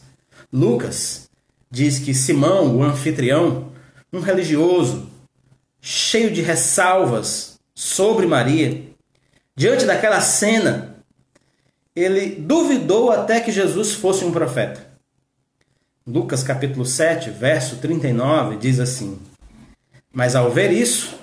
Lucas 0.51 1.29
diz 1.69 1.99
que 1.99 2.13
Simão, 2.13 2.77
o 2.77 2.83
anfitrião, 2.83 3.71
um 4.13 4.21
religioso, 4.21 5.09
cheio 5.81 6.31
de 6.31 6.41
ressalvas 6.41 7.55
sobre 7.75 8.25
Maria, 8.25 8.83
diante 9.55 9.85
daquela 9.85 10.21
cena 10.21 10.95
ele 11.93 12.35
duvidou 12.35 13.11
até 13.11 13.39
que 13.39 13.51
Jesus 13.51 13.93
fosse 13.93 14.23
um 14.23 14.31
profeta. 14.31 14.94
Lucas 16.07 16.43
capítulo 16.43 16.85
7, 16.85 17.31
verso 17.31 17.77
39 17.77 18.57
diz 18.57 18.79
assim: 18.79 19.19
Mas 20.13 20.35
ao 20.35 20.51
ver 20.51 20.71
isso, 20.71 21.17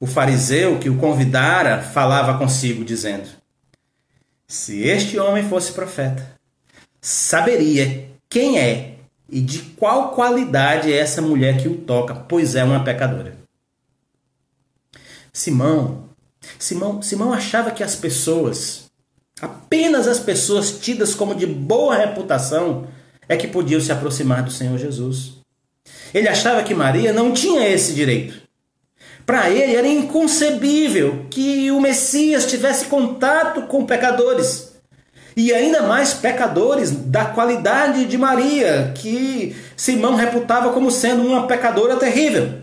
o 0.00 0.06
fariseu 0.06 0.78
que 0.78 0.88
o 0.88 0.96
convidara 0.96 1.82
falava 1.82 2.38
consigo, 2.38 2.82
dizendo: 2.86 3.28
Se 4.48 4.82
este 4.82 5.18
homem 5.18 5.46
fosse 5.46 5.72
profeta, 5.72 6.36
saberia 7.02 8.08
quem 8.26 8.58
é 8.58 8.94
e 9.28 9.42
de 9.42 9.58
qual 9.76 10.12
qualidade 10.12 10.90
é 10.90 10.96
essa 10.96 11.20
mulher 11.20 11.60
que 11.60 11.68
o 11.68 11.76
toca, 11.76 12.14
pois 12.14 12.54
é 12.54 12.64
uma 12.64 12.82
pecadora. 12.82 13.36
Simão, 15.34 16.08
Simão, 16.58 17.02
Simão 17.02 17.30
achava 17.30 17.70
que 17.70 17.82
as 17.82 17.94
pessoas 17.94 18.84
Apenas 19.40 20.06
as 20.06 20.20
pessoas 20.20 20.78
tidas 20.78 21.14
como 21.14 21.34
de 21.34 21.44
boa 21.44 21.96
reputação 21.96 22.86
é 23.28 23.36
que 23.36 23.48
podiam 23.48 23.80
se 23.80 23.92
aproximar 23.92 24.42
do 24.42 24.50
Senhor 24.50 24.78
Jesus. 24.78 25.34
Ele 26.12 26.28
achava 26.28 26.62
que 26.62 26.74
Maria 26.74 27.12
não 27.12 27.32
tinha 27.32 27.68
esse 27.68 27.92
direito. 27.92 28.42
Para 29.26 29.50
ele 29.50 29.74
era 29.74 29.86
inconcebível 29.86 31.26
que 31.30 31.70
o 31.70 31.80
Messias 31.80 32.46
tivesse 32.46 32.86
contato 32.86 33.62
com 33.62 33.86
pecadores. 33.86 34.74
E 35.36 35.52
ainda 35.52 35.82
mais 35.82 36.14
pecadores 36.14 36.90
da 36.90 37.24
qualidade 37.24 38.04
de 38.04 38.16
Maria, 38.16 38.92
que 38.96 39.56
Simão 39.76 40.14
reputava 40.14 40.72
como 40.72 40.90
sendo 40.90 41.26
uma 41.26 41.46
pecadora 41.46 41.96
terrível. 41.96 42.62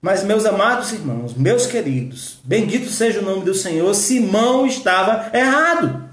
Mas, 0.00 0.24
meus 0.24 0.44
amados 0.44 0.92
irmãos, 0.92 1.34
meus 1.34 1.66
queridos, 1.66 2.38
bendito 2.44 2.90
seja 2.90 3.20
o 3.20 3.24
nome 3.24 3.44
do 3.44 3.54
Senhor, 3.54 3.92
Simão 3.94 4.66
estava 4.66 5.30
errado. 5.36 6.10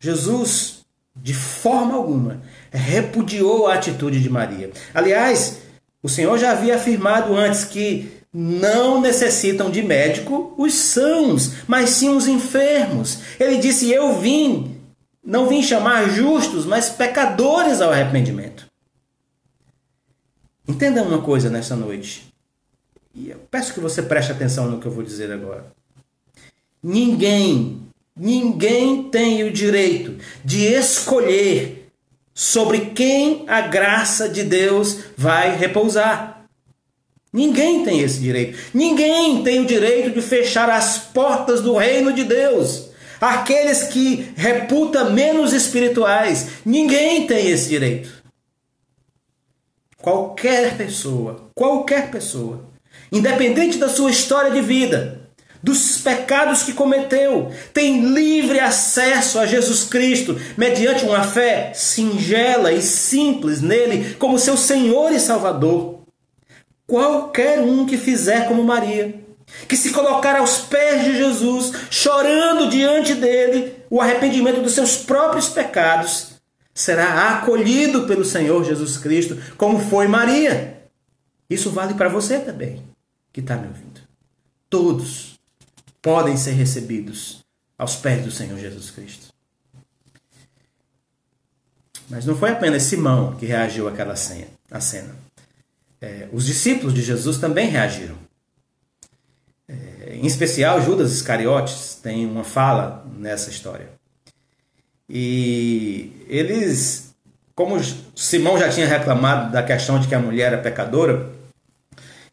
Jesus, 0.00 0.81
de 1.14 1.34
forma 1.34 1.94
alguma, 1.94 2.42
repudiou 2.70 3.66
a 3.66 3.74
atitude 3.74 4.20
de 4.20 4.30
Maria. 4.30 4.70
Aliás, 4.94 5.58
o 6.02 6.08
Senhor 6.08 6.38
já 6.38 6.52
havia 6.52 6.76
afirmado 6.76 7.34
antes 7.34 7.64
que 7.64 8.22
não 8.32 9.00
necessitam 9.00 9.70
de 9.70 9.82
médico 9.82 10.54
os 10.56 10.74
sãos, 10.74 11.52
mas 11.68 11.90
sim 11.90 12.10
os 12.10 12.26
enfermos. 12.26 13.18
Ele 13.38 13.58
disse: 13.58 13.90
Eu 13.90 14.18
vim, 14.18 14.80
não 15.22 15.46
vim 15.46 15.62
chamar 15.62 16.08
justos, 16.08 16.64
mas 16.64 16.88
pecadores 16.88 17.80
ao 17.80 17.92
arrependimento. 17.92 18.66
Entenda 20.66 21.02
uma 21.02 21.20
coisa 21.20 21.50
nessa 21.50 21.76
noite. 21.76 22.32
E 23.14 23.28
eu 23.28 23.38
peço 23.50 23.74
que 23.74 23.80
você 23.80 24.02
preste 24.02 24.32
atenção 24.32 24.70
no 24.70 24.80
que 24.80 24.86
eu 24.86 24.92
vou 24.92 25.02
dizer 25.02 25.30
agora. 25.30 25.66
Ninguém, 26.82 27.82
ninguém 28.16 29.04
tem 29.04 29.44
o 29.44 29.52
direito 29.52 30.16
de 30.44 30.66
escolher 30.66 31.90
sobre 32.34 32.92
quem 32.94 33.44
a 33.46 33.62
graça 33.62 34.28
de 34.28 34.42
Deus 34.42 34.98
vai 35.16 35.56
repousar. 35.56 36.46
Ninguém 37.32 37.82
tem 37.84 38.00
esse 38.00 38.20
direito. 38.20 38.58
Ninguém 38.74 39.42
tem 39.42 39.60
o 39.60 39.66
direito 39.66 40.10
de 40.10 40.20
fechar 40.20 40.68
as 40.68 40.98
portas 40.98 41.62
do 41.62 41.76
reino 41.76 42.12
de 42.12 42.24
Deus. 42.24 42.90
Aqueles 43.20 43.84
que 43.84 44.32
reputa 44.36 45.04
menos 45.04 45.52
espirituais, 45.52 46.48
ninguém 46.64 47.26
tem 47.26 47.48
esse 47.48 47.68
direito. 47.68 48.22
Qualquer 49.96 50.76
pessoa, 50.76 51.48
qualquer 51.54 52.10
pessoa, 52.10 52.68
independente 53.12 53.78
da 53.78 53.88
sua 53.88 54.10
história 54.10 54.50
de 54.50 54.60
vida, 54.60 55.21
dos 55.62 55.98
pecados 55.98 56.62
que 56.62 56.72
cometeu, 56.72 57.52
tem 57.72 58.12
livre 58.12 58.58
acesso 58.58 59.38
a 59.38 59.46
Jesus 59.46 59.84
Cristo 59.84 60.36
mediante 60.56 61.04
uma 61.04 61.22
fé 61.22 61.72
singela 61.72 62.72
e 62.72 62.82
simples 62.82 63.62
nele 63.62 64.14
como 64.14 64.38
seu 64.38 64.56
Senhor 64.56 65.12
e 65.12 65.20
Salvador. 65.20 66.00
Qualquer 66.86 67.60
um 67.60 67.86
que 67.86 67.96
fizer 67.96 68.48
como 68.48 68.64
Maria, 68.64 69.14
que 69.68 69.76
se 69.76 69.92
colocar 69.92 70.36
aos 70.36 70.58
pés 70.58 71.04
de 71.04 71.16
Jesus, 71.16 71.72
chorando 71.90 72.68
diante 72.68 73.14
dele 73.14 73.76
o 73.88 74.00
arrependimento 74.00 74.60
dos 74.60 74.72
seus 74.72 74.96
próprios 74.96 75.48
pecados, 75.48 76.32
será 76.74 77.30
acolhido 77.30 78.02
pelo 78.02 78.24
Senhor 78.24 78.64
Jesus 78.64 78.96
Cristo, 78.96 79.38
como 79.56 79.78
foi 79.78 80.08
Maria. 80.08 80.82
Isso 81.48 81.70
vale 81.70 81.94
para 81.94 82.08
você 82.08 82.38
também, 82.38 82.82
que 83.32 83.40
está 83.40 83.56
me 83.56 83.68
ouvindo. 83.68 84.00
Todos 84.68 85.31
podem 86.02 86.36
ser 86.36 86.52
recebidos 86.52 87.40
aos 87.78 87.96
pés 87.96 88.24
do 88.24 88.30
Senhor 88.30 88.58
Jesus 88.58 88.90
Cristo. 88.90 89.32
Mas 92.10 92.26
não 92.26 92.36
foi 92.36 92.50
apenas 92.50 92.82
Simão 92.82 93.36
que 93.36 93.46
reagiu 93.46 93.88
àquela 93.88 94.16
cena. 94.16 94.48
À 94.70 94.80
cena. 94.80 95.14
É, 96.00 96.28
os 96.32 96.44
discípulos 96.44 96.92
de 96.92 97.00
Jesus 97.00 97.38
também 97.38 97.68
reagiram. 97.68 98.16
É, 99.68 100.16
em 100.16 100.26
especial, 100.26 100.82
Judas 100.82 101.12
Iscariotes 101.12 101.98
tem 102.02 102.26
uma 102.26 102.44
fala 102.44 103.06
nessa 103.16 103.48
história. 103.48 103.88
E 105.08 106.26
eles, 106.28 107.14
como 107.54 107.76
Simão 108.16 108.58
já 108.58 108.68
tinha 108.68 108.86
reclamado 108.86 109.52
da 109.52 109.62
questão 109.62 109.98
de 109.98 110.08
que 110.08 110.14
a 110.14 110.18
mulher 110.18 110.52
era 110.52 110.58
pecadora, 110.58 111.30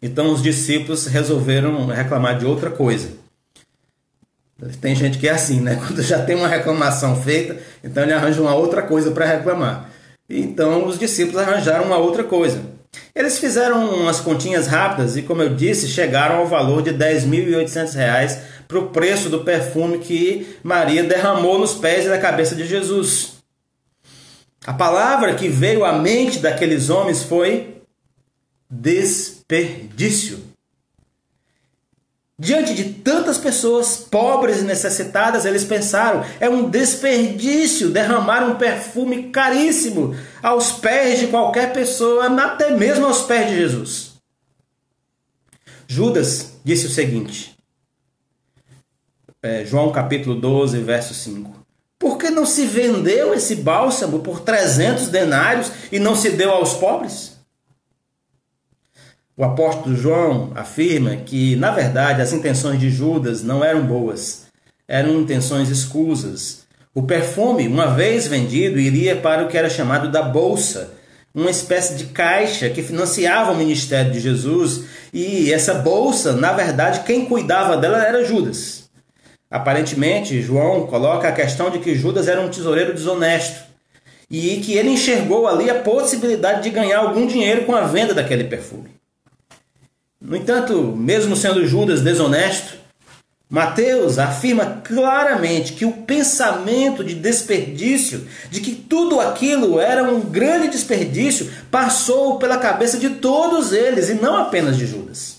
então 0.02 0.34
os 0.34 0.42
discípulos 0.42 1.06
resolveram 1.06 1.88
reclamar 1.88 2.40
de 2.40 2.46
outra 2.46 2.72
coisa. 2.72 3.19
Tem 4.82 4.96
gente 4.96 5.18
que 5.18 5.28
é 5.28 5.32
assim, 5.32 5.62
né? 5.62 5.76
Quando 5.86 6.02
já 6.02 6.24
tem 6.24 6.36
uma 6.36 6.48
reclamação 6.48 7.22
feita, 7.22 7.58
então 7.84 8.04
ele 8.04 8.14
arranja 8.14 8.42
uma 8.42 8.54
outra 8.54 8.82
coisa 8.82 9.12
para 9.12 9.26
reclamar. 9.26 9.90
Então 10.30 10.86
os 10.86 11.00
discípulos 11.00 11.42
arranjaram 11.42 11.86
uma 11.86 11.98
outra 11.98 12.24
coisa. 12.24 12.62
Eles 13.16 13.38
fizeram 13.40 13.90
umas 13.96 14.20
continhas 14.20 14.68
rápidas 14.68 15.16
e, 15.16 15.22
como 15.22 15.42
eu 15.42 15.56
disse, 15.56 15.88
chegaram 15.88 16.38
ao 16.38 16.48
valor 16.48 16.82
de 16.82 16.92
R$ 16.92 16.98
10.800 16.98 18.40
para 18.68 18.80
o 18.80 18.88
preço 18.90 19.30
do 19.30 19.44
perfume 19.44 20.00
que 20.00 20.56
Maria 20.64 21.04
derramou 21.04 21.60
nos 21.60 21.74
pés 21.74 22.06
e 22.06 22.10
na 22.10 22.18
cabeça 22.18 22.56
de 22.56 22.66
Jesus. 22.66 23.40
A 24.66 24.74
palavra 24.74 25.36
que 25.36 25.48
veio 25.48 25.86
à 25.86 25.94
mente 25.94 26.40
daqueles 26.40 26.90
homens 26.90 27.24
foi 27.24 27.82
desperdício. 28.70 30.49
Diante 32.42 32.74
de 32.74 32.86
tantas 32.94 33.38
pessoas 33.38 33.98
pobres 33.98 34.62
e 34.62 34.64
necessitadas, 34.64 35.44
eles 35.44 35.66
pensaram: 35.66 36.24
é 36.40 36.50
um 36.50 36.70
desperdício 36.70 37.90
derramar 37.90 38.50
um 38.50 38.56
perfume 38.56 39.24
caríssimo 39.24 40.16
aos 40.42 40.72
pés 40.72 41.20
de 41.20 41.28
qualquer 41.28 41.74
pessoa, 41.74 42.28
até 42.42 42.72
mesmo 42.72 43.06
aos 43.06 43.24
pés 43.24 43.50
de 43.50 43.58
Jesus. 43.58 44.14
Judas 45.86 46.54
disse 46.64 46.86
o 46.86 46.90
seguinte, 46.90 47.58
é, 49.44 49.66
João 49.66 49.92
capítulo 49.92 50.40
12, 50.40 50.80
verso 50.80 51.14
5. 51.14 51.60
Por 51.98 52.18
que 52.18 52.30
não 52.30 52.46
se 52.46 52.66
vendeu 52.66 53.34
esse 53.34 53.56
bálsamo 53.56 54.20
por 54.20 54.40
300 54.40 55.10
denários 55.10 55.72
e 55.92 56.00
não 56.00 56.16
se 56.16 56.30
deu 56.30 56.52
aos 56.52 56.76
pobres? 56.76 57.39
O 59.40 59.44
apóstolo 59.46 59.96
João 59.96 60.52
afirma 60.54 61.16
que, 61.16 61.56
na 61.56 61.72
verdade, 61.72 62.22
as 62.22 62.34
intenções 62.34 62.78
de 62.78 62.90
Judas 62.90 63.42
não 63.42 63.64
eram 63.64 63.88
boas, 63.88 64.48
eram 64.86 65.22
intenções 65.22 65.70
escusas. 65.70 66.66
O 66.94 67.04
perfume, 67.04 67.66
uma 67.66 67.88
vez 67.88 68.28
vendido, 68.28 68.78
iria 68.78 69.16
para 69.16 69.46
o 69.46 69.48
que 69.48 69.58
era 69.58 69.70
chamado 69.70 70.12
da 70.12 70.22
bolsa, 70.22 70.92
uma 71.34 71.50
espécie 71.50 71.96
de 71.96 72.08
caixa 72.08 72.70
que 72.70 72.84
financiava 72.84 73.54
o 73.54 73.56
ministério 73.56 74.12
de 74.12 74.20
Jesus, 74.20 74.84
e 75.14 75.54
essa 75.54 75.76
bolsa, 75.76 76.34
na 76.34 76.52
verdade, 76.52 77.06
quem 77.06 77.26
cuidava 77.26 77.78
dela 77.78 78.06
era 78.06 78.26
Judas. 78.26 78.90
Aparentemente, 79.50 80.42
João 80.42 80.86
coloca 80.86 81.30
a 81.30 81.32
questão 81.32 81.70
de 81.70 81.80
que 81.80 81.96
Judas 81.96 82.28
era 82.28 82.42
um 82.42 82.50
tesoureiro 82.50 82.94
desonesto 82.94 83.64
e 84.30 84.58
que 84.58 84.74
ele 84.74 84.90
enxergou 84.90 85.48
ali 85.48 85.70
a 85.70 85.80
possibilidade 85.80 86.62
de 86.62 86.72
ganhar 86.72 87.00
algum 87.00 87.26
dinheiro 87.26 87.64
com 87.64 87.74
a 87.74 87.84
venda 87.84 88.14
daquele 88.14 88.44
perfume. 88.44 88.99
No 90.22 90.36
entanto, 90.36 90.96
mesmo 90.98 91.36
sendo 91.36 91.66
Judas 91.66 92.02
desonesto, 92.02 92.78
Mateus 93.50 94.20
afirma 94.20 94.82
claramente 94.84 95.74
que 95.74 95.86
o 95.86 95.92
pensamento 95.92 97.04
de 97.04 97.16
desperdício, 97.16 98.28
de 98.52 98.62
que 98.62 98.76
tudo 98.76 99.20
aquilo 99.20 99.80
era 99.80 100.04
um 100.04 100.22
grande 100.22 100.68
desperdício, 100.68 101.50
passou 101.72 102.38
pela 102.38 102.60
cabeça 102.60 103.00
de 103.00 103.10
todos 103.10 103.72
eles 103.72 104.10
e 104.10 104.14
não 104.14 104.36
apenas 104.36 104.78
de 104.78 104.86
Judas. 104.86 105.38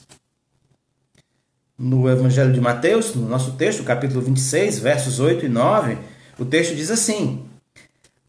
No 1.78 2.10
Evangelho 2.10 2.52
de 2.52 2.60
Mateus, 2.60 3.14
no 3.14 3.28
nosso 3.28 3.52
texto, 3.52 3.84
capítulo 3.84 4.22
26, 4.22 4.80
versos 4.80 5.20
8 5.20 5.46
e 5.46 5.48
9, 5.48 5.96
o 6.38 6.44
texto 6.44 6.74
diz 6.74 6.90
assim: 6.90 7.44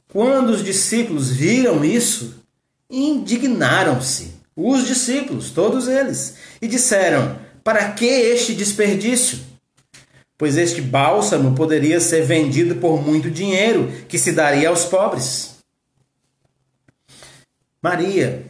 Quando 0.07 0.49
os 0.51 0.63
discípulos 0.63 1.31
viram 1.31 1.83
isso, 1.83 2.35
indignaram-se. 2.89 4.40
Os 4.63 4.85
discípulos, 4.85 5.51
todos 5.51 5.87
eles, 5.87 6.35
e 6.61 6.67
disseram: 6.67 7.39
Para 7.63 7.91
que 7.91 8.05
este 8.05 8.53
desperdício? 8.53 9.51
pois 10.41 10.57
este 10.57 10.81
bálsamo 10.81 11.53
poderia 11.53 11.99
ser 11.99 12.25
vendido 12.25 12.77
por 12.77 12.99
muito 12.99 13.29
dinheiro, 13.29 13.91
que 14.09 14.17
se 14.17 14.31
daria 14.31 14.69
aos 14.69 14.85
pobres. 14.85 15.57
Maria 17.79 18.47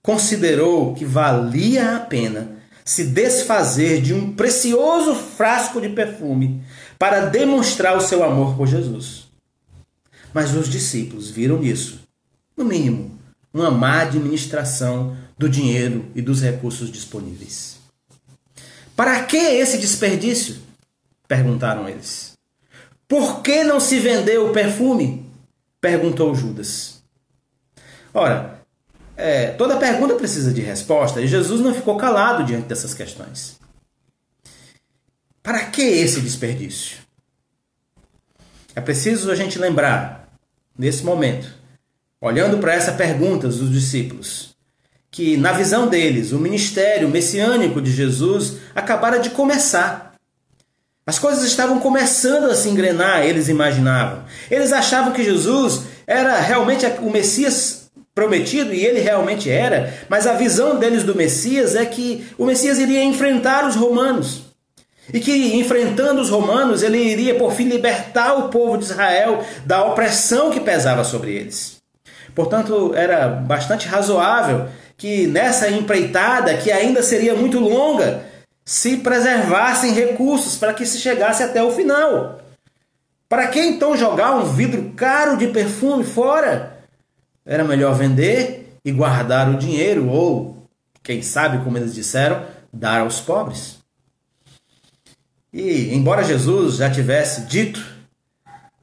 considerou 0.00 0.94
que 0.94 1.04
valia 1.04 1.96
a 1.96 2.00
pena 2.00 2.56
se 2.82 3.04
desfazer 3.04 4.00
de 4.00 4.14
um 4.14 4.32
precioso 4.32 5.14
frasco 5.14 5.78
de 5.78 5.90
perfume 5.90 6.64
para 6.98 7.26
demonstrar 7.26 7.98
o 7.98 8.00
seu 8.00 8.24
amor 8.24 8.56
por 8.56 8.66
Jesus. 8.66 9.28
Mas 10.32 10.54
os 10.54 10.70
discípulos 10.70 11.28
viram 11.28 11.58
nisso, 11.58 12.00
no 12.56 12.64
mínimo, 12.64 13.13
uma 13.54 13.70
má 13.70 14.02
administração 14.02 15.16
do 15.38 15.48
dinheiro 15.48 16.10
e 16.12 16.20
dos 16.20 16.42
recursos 16.42 16.90
disponíveis. 16.90 17.78
Para 18.96 19.22
que 19.24 19.36
esse 19.36 19.78
desperdício? 19.78 20.56
Perguntaram 21.28 21.88
eles. 21.88 22.32
Por 23.06 23.42
que 23.42 23.62
não 23.62 23.78
se 23.78 24.00
vendeu 24.00 24.50
o 24.50 24.52
perfume? 24.52 25.24
Perguntou 25.80 26.34
Judas. 26.34 27.02
Ora, 28.12 28.60
é, 29.16 29.52
toda 29.52 29.76
pergunta 29.76 30.14
precisa 30.14 30.52
de 30.52 30.60
resposta 30.60 31.20
e 31.20 31.28
Jesus 31.28 31.60
não 31.60 31.74
ficou 31.74 31.96
calado 31.96 32.44
diante 32.44 32.66
dessas 32.66 32.92
questões. 32.92 33.58
Para 35.42 35.66
que 35.66 35.82
esse 35.82 36.20
desperdício? 36.20 36.98
É 38.74 38.80
preciso 38.80 39.30
a 39.30 39.36
gente 39.36 39.58
lembrar, 39.58 40.28
nesse 40.76 41.04
momento, 41.04 41.54
olhando 42.24 42.56
para 42.56 42.72
essa 42.72 42.92
pergunta 42.92 43.48
dos 43.48 43.70
discípulos, 43.70 44.54
que 45.10 45.36
na 45.36 45.52
visão 45.52 45.86
deles, 45.86 46.32
o 46.32 46.38
ministério 46.38 47.06
messiânico 47.06 47.82
de 47.82 47.92
Jesus 47.92 48.54
acabara 48.74 49.18
de 49.18 49.28
começar. 49.28 50.14
As 51.06 51.18
coisas 51.18 51.44
estavam 51.44 51.78
começando 51.78 52.50
a 52.50 52.54
se 52.54 52.70
engrenar, 52.70 53.26
eles 53.26 53.48
imaginavam. 53.48 54.24
Eles 54.50 54.72
achavam 54.72 55.12
que 55.12 55.22
Jesus 55.22 55.82
era 56.06 56.40
realmente 56.40 56.86
o 57.02 57.10
Messias 57.10 57.90
prometido, 58.14 58.72
e 58.72 58.86
ele 58.86 59.00
realmente 59.00 59.50
era, 59.50 59.92
mas 60.08 60.26
a 60.26 60.32
visão 60.32 60.78
deles 60.78 61.02
do 61.02 61.14
Messias 61.14 61.76
é 61.76 61.84
que 61.84 62.26
o 62.38 62.46
Messias 62.46 62.78
iria 62.78 63.04
enfrentar 63.04 63.68
os 63.68 63.76
romanos. 63.76 64.44
E 65.12 65.20
que 65.20 65.56
enfrentando 65.56 66.22
os 66.22 66.30
romanos, 66.30 66.82
ele 66.82 66.96
iria 66.96 67.34
por 67.34 67.52
fim 67.52 67.68
libertar 67.68 68.32
o 68.38 68.48
povo 68.48 68.78
de 68.78 68.84
Israel 68.84 69.44
da 69.66 69.84
opressão 69.84 70.50
que 70.50 70.60
pesava 70.60 71.04
sobre 71.04 71.32
eles. 71.32 71.73
Portanto, 72.34 72.92
era 72.94 73.28
bastante 73.28 73.86
razoável 73.86 74.68
que 74.96 75.26
nessa 75.26 75.68
empreitada, 75.68 76.56
que 76.56 76.70
ainda 76.70 77.02
seria 77.02 77.34
muito 77.34 77.58
longa, 77.58 78.24
se 78.64 78.96
preservassem 78.98 79.92
recursos 79.92 80.56
para 80.56 80.72
que 80.72 80.86
se 80.86 80.98
chegasse 80.98 81.42
até 81.42 81.62
o 81.62 81.72
final. 81.72 82.40
Para 83.28 83.48
que 83.48 83.60
então 83.60 83.96
jogar 83.96 84.36
um 84.36 84.44
vidro 84.44 84.92
caro 84.96 85.36
de 85.36 85.48
perfume 85.48 86.04
fora? 86.04 86.78
Era 87.44 87.64
melhor 87.64 87.94
vender 87.94 88.76
e 88.84 88.92
guardar 88.92 89.50
o 89.50 89.58
dinheiro, 89.58 90.08
ou, 90.08 90.66
quem 91.02 91.22
sabe, 91.22 91.62
como 91.62 91.76
eles 91.76 91.94
disseram, 91.94 92.44
dar 92.72 93.00
aos 93.00 93.20
pobres. 93.20 93.78
E, 95.52 95.94
embora 95.94 96.24
Jesus 96.24 96.76
já 96.76 96.90
tivesse 96.90 97.42
dito, 97.42 97.84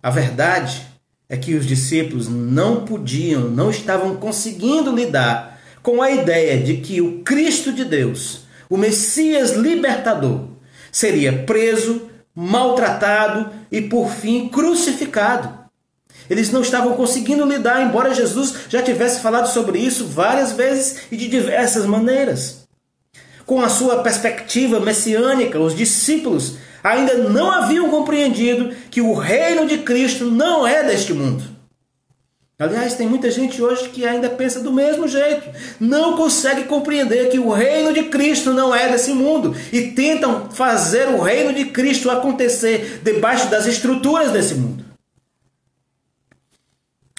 a 0.02 0.10
verdade 0.10 0.91
é 1.32 1.38
que 1.38 1.56
os 1.56 1.66
discípulos 1.66 2.28
não 2.28 2.84
podiam, 2.84 3.50
não 3.50 3.72
estavam 3.72 4.18
conseguindo 4.18 4.94
lidar 4.94 5.60
com 5.82 6.02
a 6.02 6.12
ideia 6.12 6.62
de 6.62 6.78
que 6.78 7.00
o 7.00 7.24
Cristo 7.24 7.72
de 7.72 7.86
Deus 7.86 8.42
o 8.72 8.78
Messias 8.78 9.52
libertador, 9.52 10.46
seria 10.90 11.44
preso, 11.44 12.10
maltratado 12.34 13.50
e 13.70 13.82
por 13.82 14.10
fim 14.10 14.48
crucificado. 14.48 15.60
Eles 16.30 16.52
não 16.52 16.62
estavam 16.62 16.94
conseguindo 16.94 17.46
lidar, 17.46 17.82
embora 17.82 18.14
Jesus 18.14 18.54
já 18.70 18.82
tivesse 18.82 19.20
falado 19.20 19.52
sobre 19.52 19.78
isso 19.78 20.06
várias 20.06 20.54
vezes 20.54 21.02
e 21.12 21.18
de 21.18 21.28
diversas 21.28 21.86
maneiras. 21.86 22.66
Com 23.46 23.62
a 23.62 23.68
sua 23.68 24.02
perspectiva 24.02 24.80
messiânica, 24.80 25.60
os 25.60 25.76
discípulos 25.76 26.56
ainda 26.84 27.16
não 27.16 27.52
haviam 27.52 27.90
compreendido 27.90 28.76
que 28.90 29.02
o 29.02 29.14
reino 29.14 29.68
de 29.68 29.80
Cristo 29.80 30.26
não 30.26 30.66
é 30.66 30.84
deste 30.84 31.14
mundo. 31.14 31.44
Aliás, 32.62 32.94
tem 32.94 33.10
muita 33.10 33.32
gente 33.32 33.60
hoje 33.60 33.90
que 33.90 34.06
ainda 34.06 34.30
pensa 34.30 34.60
do 34.60 34.72
mesmo 34.72 35.08
jeito. 35.08 35.50
Não 35.80 36.16
consegue 36.16 36.66
compreender 36.66 37.30
que 37.30 37.40
o 37.40 37.50
reino 37.52 37.92
de 37.92 38.04
Cristo 38.04 38.54
não 38.54 38.74
é 38.74 38.88
desse 38.88 39.12
mundo 39.14 39.56
e 39.74 39.94
tentam 39.94 40.52
fazer 40.52 41.08
o 41.08 41.20
reino 41.20 41.54
de 41.54 41.66
Cristo 41.66 42.12
acontecer 42.12 43.02
debaixo 43.04 43.50
das 43.50 43.66
estruturas 43.66 44.32
desse 44.32 44.54
mundo. 44.54 44.86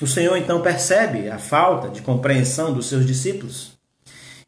O 0.00 0.06
Senhor 0.06 0.36
então 0.36 0.62
percebe 0.62 1.28
a 1.28 1.38
falta 1.38 1.88
de 1.88 2.02
compreensão 2.02 2.72
dos 2.72 2.88
seus 2.88 3.04
discípulos 3.04 3.72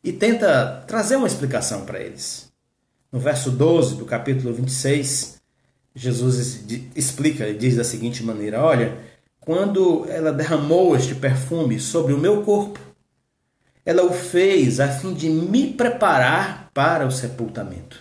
e 0.02 0.12
tenta 0.12 0.84
trazer 0.86 1.16
uma 1.16 1.26
explicação 1.26 1.84
para 1.84 1.98
eles. 1.98 2.53
No 3.14 3.20
verso 3.20 3.52
12 3.52 3.94
do 3.94 4.04
capítulo 4.04 4.52
26, 4.52 5.36
Jesus 5.94 6.64
explica 6.96 7.46
e 7.46 7.56
diz 7.56 7.76
da 7.76 7.84
seguinte 7.84 8.24
maneira: 8.24 8.60
Olha 8.60 8.98
quando 9.38 10.04
ela 10.08 10.32
derramou 10.32 10.96
este 10.96 11.14
perfume 11.14 11.78
sobre 11.78 12.12
o 12.12 12.18
meu 12.18 12.42
corpo, 12.42 12.80
ela 13.86 14.02
o 14.02 14.12
fez 14.12 14.80
a 14.80 14.88
fim 14.88 15.14
de 15.14 15.30
me 15.30 15.72
preparar 15.72 16.70
para 16.74 17.06
o 17.06 17.12
sepultamento. 17.12 18.00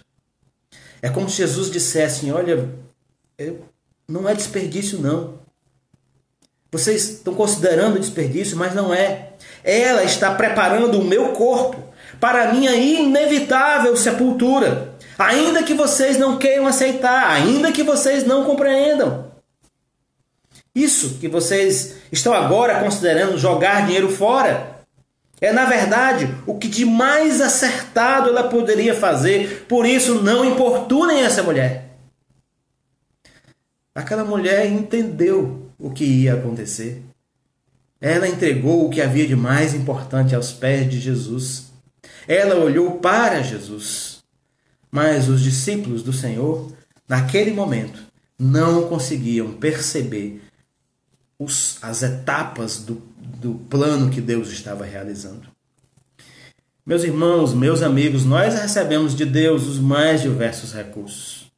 É 1.00 1.12
como 1.12 1.30
se 1.30 1.38
Jesus 1.38 1.70
dissesse: 1.70 2.32
Olha, 2.32 2.68
não 4.08 4.28
é 4.28 4.34
desperdício, 4.34 4.98
não. 4.98 5.36
Vocês 6.72 7.08
estão 7.08 7.36
considerando 7.36 8.00
desperdício, 8.00 8.58
mas 8.58 8.74
não 8.74 8.92
é. 8.92 9.34
Ela 9.64 10.04
está 10.04 10.34
preparando 10.34 11.00
o 11.00 11.06
meu 11.06 11.34
corpo 11.34 11.94
para 12.20 12.50
a 12.50 12.54
minha 12.54 12.74
inevitável 12.74 13.96
sepultura. 13.96 14.93
Ainda 15.18 15.64
que 15.64 15.74
vocês 15.74 16.18
não 16.18 16.38
queiram 16.38 16.68
aceitar, 16.68 17.30
ainda 17.30 17.72
que 17.72 17.84
vocês 17.84 18.26
não 18.26 18.44
compreendam. 18.46 19.32
Isso 20.74 21.20
que 21.20 21.28
vocês 21.28 21.96
estão 22.12 22.34
agora 22.34 22.80
considerando 22.80 23.38
jogar 23.38 23.86
dinheiro 23.86 24.10
fora 24.10 24.74
é, 25.44 25.52
na 25.52 25.66
verdade, 25.66 26.34
o 26.48 26.58
que 26.58 26.70
de 26.70 26.86
mais 26.86 27.42
acertado 27.42 28.30
ela 28.30 28.48
poderia 28.48 28.96
fazer. 28.96 29.66
Por 29.68 29.86
isso, 29.86 30.22
não 30.22 30.46
importunem 30.46 31.22
essa 31.22 31.44
mulher. 31.44 31.90
Aquela 33.94 34.24
mulher 34.24 34.66
entendeu 34.66 35.70
o 35.78 35.92
que 35.92 36.06
ia 36.06 36.36
acontecer. 36.36 37.04
Ela 38.00 38.26
entregou 38.26 38.86
o 38.86 38.90
que 38.90 39.02
havia 39.02 39.28
de 39.28 39.36
mais 39.36 39.74
importante 39.74 40.34
aos 40.34 40.54
pés 40.54 40.90
de 40.90 40.98
Jesus. 40.98 41.74
Ela 42.26 42.56
olhou 42.56 43.00
para 43.00 43.42
Jesus. 43.42 44.13
Mas 44.94 45.28
os 45.28 45.42
discípulos 45.42 46.04
do 46.04 46.14
Senhor, 46.14 46.72
naquele 47.10 47.50
momento, 47.50 48.00
não 48.38 48.88
conseguiam 48.88 49.54
perceber 49.54 50.40
os, 51.40 51.80
as 51.82 52.04
etapas 52.04 52.78
do, 52.78 53.02
do 53.18 53.56
plano 53.56 54.12
que 54.12 54.22
Deus 54.22 54.52
estava 54.52 54.86
realizando. 54.86 55.48
Meus 56.86 57.04
irmãos, 57.04 57.56
meus 57.56 57.82
amigos, 57.82 58.24
nós 58.24 58.54
recebemos 58.54 59.16
de 59.16 59.26
Deus 59.26 59.66
os 59.66 59.80
mais 59.80 60.22
diversos 60.22 60.72
recursos: 60.72 61.52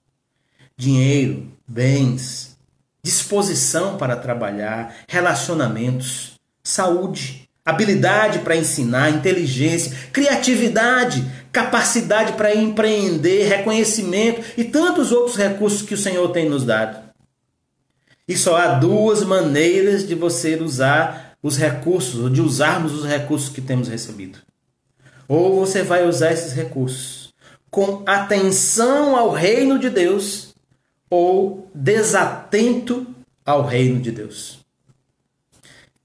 dinheiro, 0.78 1.52
bens, 1.68 2.58
disposição 3.04 3.98
para 3.98 4.16
trabalhar, 4.16 4.96
relacionamentos, 5.10 6.40
saúde, 6.64 7.45
habilidade 7.66 8.40
para 8.40 8.56
ensinar, 8.56 9.10
inteligência, 9.10 9.92
criatividade, 10.14 11.26
capacidade 11.52 12.34
para 12.34 12.56
empreender, 12.56 13.48
reconhecimento 13.48 14.42
e 14.56 14.64
tantos 14.64 15.12
outros 15.12 15.36
recursos 15.36 15.82
que 15.82 15.96
o 15.96 15.98
Senhor 15.98 16.28
tem 16.30 16.48
nos 16.48 16.64
dado. 16.64 17.04
E 18.28 18.38
só 18.38 18.56
há 18.56 18.68
duas 18.76 19.24
maneiras 19.24 20.08
de 20.08 20.14
você 20.14 20.56
usar 20.56 21.36
os 21.42 21.58
recursos, 21.58 22.22
ou 22.22 22.30
de 22.30 22.42
usarmos 22.42 22.94
os 22.94 23.06
recursos 23.06 23.50
que 23.50 23.62
temos 23.62 23.88
recebido. 23.88 24.40
Ou 25.28 25.60
você 25.60 25.84
vai 25.84 26.08
usar 26.08 26.32
esses 26.32 26.54
recursos 26.54 27.34
com 27.70 28.04
atenção 28.06 29.16
ao 29.16 29.32
reino 29.32 29.78
de 29.78 29.90
Deus, 29.90 30.56
ou 31.10 31.70
desatento 31.74 33.06
ao 33.46 33.66
reino 33.66 34.00
de 34.00 34.12
Deus. 34.12 34.65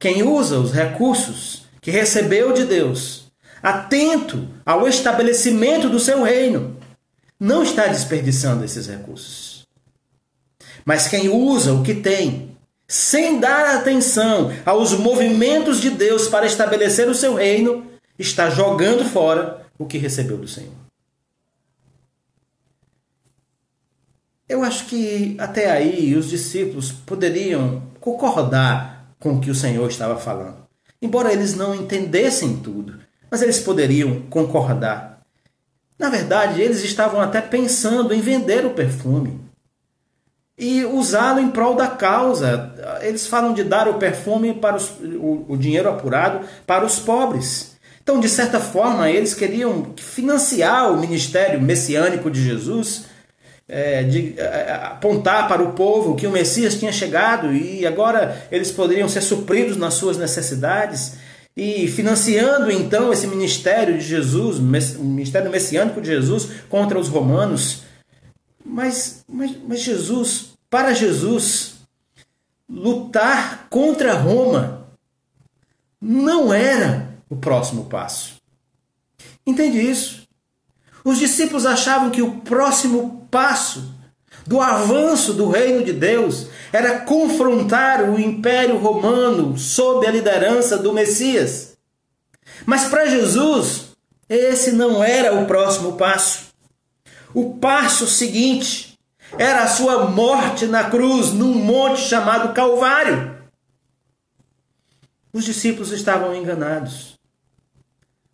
Quem 0.01 0.23
usa 0.23 0.59
os 0.59 0.73
recursos 0.73 1.65
que 1.83 1.91
recebeu 1.91 2.55
de 2.55 2.65
Deus, 2.65 3.31
atento 3.63 4.49
ao 4.65 4.89
estabelecimento 4.89 5.91
do 5.91 6.01
seu 6.01 6.23
reino, 6.23 6.79
não 7.39 7.63
está 7.63 7.87
desperdiçando 7.87 8.65
esses 8.65 8.87
recursos. 8.87 9.67
Mas 10.87 11.07
quem 11.07 11.29
usa 11.29 11.75
o 11.75 11.83
que 11.83 11.95
tem, 11.95 12.57
sem 12.89 13.39
dar 13.39 13.77
atenção 13.77 14.51
aos 14.65 14.95
movimentos 14.95 15.79
de 15.83 15.91
Deus 15.91 16.29
para 16.29 16.47
estabelecer 16.47 17.07
o 17.07 17.15
seu 17.15 17.35
reino, 17.35 17.87
está 18.19 18.49
jogando 18.49 19.05
fora 19.05 19.67
o 19.79 19.85
que 19.85 19.99
recebeu 19.99 20.39
do 20.39 20.49
Senhor. 20.49 20.73
Eu 24.49 24.65
acho 24.65 24.87
que 24.87 25.37
até 25.39 25.71
aí 25.71 26.17
os 26.17 26.31
discípulos 26.31 26.91
poderiam 26.91 27.83
concordar 28.01 29.00
com 29.21 29.35
o 29.35 29.41
que 29.41 29.51
o 29.51 29.55
Senhor 29.55 29.89
estava 29.89 30.17
falando. 30.17 30.67
Embora 31.01 31.33
eles 31.33 31.55
não 31.55 31.75
entendessem 31.75 32.57
tudo, 32.57 32.99
mas 33.31 33.43
eles 33.43 33.61
poderiam 33.61 34.23
concordar. 34.23 35.21
Na 35.99 36.09
verdade, 36.09 36.61
eles 36.61 36.83
estavam 36.83 37.21
até 37.21 37.41
pensando 37.41 38.13
em 38.13 38.21
vender 38.21 38.65
o 38.65 38.71
perfume 38.71 39.39
e 40.59 40.85
usá-lo 40.85 41.41
em 41.41 41.51
prol 41.51 41.75
da 41.75 41.89
causa. 41.89 42.75
Eles 43.03 43.27
falam 43.27 43.55
de 43.55 43.63
dar 43.65 43.89
o 43.89 43.95
perfume 43.95 44.55
para 44.55 44.77
os, 44.77 44.91
o, 45.01 45.47
o 45.49 45.57
dinheiro 45.57 45.89
apurado 45.89 46.47
para 46.67 46.85
os 46.85 46.99
pobres. 46.99 47.77
Então, 48.03 48.19
de 48.19 48.29
certa 48.29 48.59
forma, 48.59 49.09
eles 49.09 49.35
queriam 49.35 49.93
financiar 49.97 50.91
o 50.93 50.99
ministério 50.99 51.61
messiânico 51.61 52.31
de 52.31 52.43
Jesus, 52.43 53.05
é, 53.71 54.03
de 54.03 54.35
é, 54.37 54.73
apontar 54.83 55.47
para 55.47 55.63
o 55.63 55.73
povo 55.73 56.17
que 56.17 56.27
o 56.27 56.33
Messias 56.33 56.75
tinha 56.75 56.93
chegado 56.93 57.55
e 57.55 57.87
agora 57.87 58.47
eles 58.51 58.73
poderiam 58.73 59.09
ser 59.09 59.21
supridos 59.21 59.77
nas 59.77 59.95
suas 59.95 60.19
necessidades. 60.19 61.15
E 61.57 61.89
financiando 61.89 62.71
então 62.71 63.13
esse 63.13 63.27
ministério 63.27 63.99
de 63.99 64.05
Jesus, 64.05 64.59
o 64.59 65.05
ministério 65.05 65.51
messiânico 65.51 66.01
de 66.01 66.09
Jesus 66.09 66.49
contra 66.69 66.99
os 66.99 67.09
romanos. 67.09 67.83
Mas, 68.65 69.25
mas, 69.29 69.53
mas 69.67 69.81
Jesus, 69.81 70.55
para 70.69 70.93
Jesus, 70.93 71.75
lutar 72.69 73.67
contra 73.69 74.15
Roma 74.15 74.87
não 76.01 76.53
era 76.53 77.15
o 77.29 77.37
próximo 77.37 77.85
passo. 77.85 78.35
Entende 79.47 79.79
isso? 79.81 80.29
Os 81.05 81.19
discípulos 81.19 81.67
achavam 81.67 82.11
que 82.11 82.23
o 82.23 82.41
próximo 82.41 83.20
passo 83.31 83.95
do 84.47 84.61
avanço 84.61 85.35
do 85.35 85.49
reino 85.49 85.85
de 85.85 85.93
Deus 85.93 86.47
era 86.73 87.01
confrontar 87.01 88.03
o 88.09 88.19
Império 88.19 88.79
Romano 88.79 89.57
sob 89.59 90.07
a 90.07 90.11
liderança 90.11 90.79
do 90.79 90.93
Messias. 90.93 91.77
Mas 92.67 92.85
para 92.85 93.07
Jesus, 93.07 93.89
esse 94.29 94.73
não 94.73 95.03
era 95.03 95.35
o 95.35 95.47
próximo 95.47 95.93
passo. 95.93 96.51
O 97.35 97.55
passo 97.55 98.07
seguinte 98.07 98.99
era 99.39 99.63
a 99.63 99.69
sua 99.69 100.09
morte 100.09 100.67
na 100.67 100.91
cruz, 100.91 101.33
num 101.33 101.55
monte 101.55 102.01
chamado 102.01 102.53
Calvário. 102.53 103.39
Os 105.33 105.45
discípulos 105.45 105.93
estavam 105.93 106.35
enganados 106.35 107.21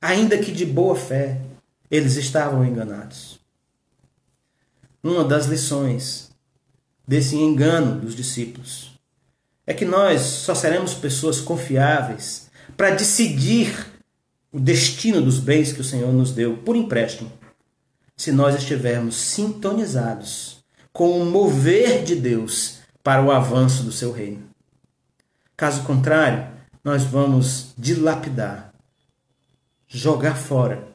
ainda 0.01 0.39
que 0.39 0.53
de 0.53 0.65
boa 0.65 0.95
fé, 0.95 1.41
eles 1.91 2.17
estavam 2.17 2.65
enganados. 2.65 3.41
Uma 5.07 5.23
das 5.23 5.47
lições 5.47 6.33
desse 7.07 7.37
engano 7.37 8.01
dos 8.01 8.17
discípulos 8.17 8.91
é 9.65 9.73
que 9.73 9.85
nós 9.85 10.21
só 10.21 10.53
seremos 10.53 10.95
pessoas 10.95 11.41
confiáveis 11.41 12.51
para 12.77 12.91
decidir 12.91 13.87
o 14.51 14.59
destino 14.59 15.23
dos 15.23 15.39
bens 15.39 15.73
que 15.73 15.81
o 15.81 15.85
Senhor 15.85 16.13
nos 16.13 16.33
deu 16.33 16.57
por 16.57 16.75
empréstimo, 16.75 17.31
se 18.17 18.33
nós 18.33 18.57
estivermos 18.57 19.15
sintonizados 19.15 20.65
com 20.93 21.23
o 21.23 21.25
mover 21.25 22.03
de 22.03 22.17
Deus 22.17 22.79
para 23.01 23.23
o 23.23 23.31
avanço 23.31 23.85
do 23.85 23.93
seu 23.93 24.11
reino. 24.11 24.43
Caso 25.57 25.85
contrário, 25.85 26.49
nós 26.83 27.05
vamos 27.05 27.69
dilapidar 27.79 28.73
jogar 29.87 30.35
fora 30.35 30.89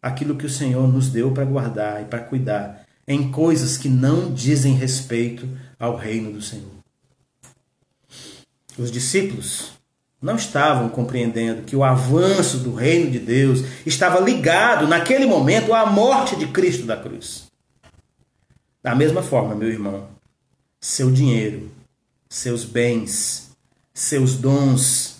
aquilo 0.00 0.36
que 0.36 0.46
o 0.46 0.50
Senhor 0.50 0.86
nos 0.86 1.10
deu 1.10 1.32
para 1.32 1.44
guardar 1.44 2.02
e 2.02 2.04
para 2.04 2.20
cuidar 2.20 2.86
em 3.08 3.30
coisas 3.30 3.78
que 3.78 3.88
não 3.88 4.34
dizem 4.34 4.74
respeito 4.74 5.48
ao 5.80 5.96
reino 5.96 6.30
do 6.30 6.42
Senhor. 6.42 6.68
Os 8.76 8.92
discípulos 8.92 9.72
não 10.20 10.36
estavam 10.36 10.90
compreendendo 10.90 11.62
que 11.62 11.74
o 11.74 11.82
avanço 11.82 12.58
do 12.58 12.74
reino 12.74 13.10
de 13.10 13.18
Deus 13.18 13.60
estava 13.86 14.20
ligado, 14.20 14.86
naquele 14.86 15.24
momento, 15.24 15.72
à 15.72 15.86
morte 15.86 16.36
de 16.36 16.48
Cristo 16.48 16.84
da 16.84 16.96
cruz. 16.98 17.44
Da 18.82 18.94
mesma 18.94 19.22
forma, 19.22 19.54
meu 19.54 19.68
irmão, 19.68 20.08
seu 20.78 21.10
dinheiro, 21.10 21.70
seus 22.28 22.64
bens, 22.64 23.50
seus 23.94 24.36
dons, 24.36 25.16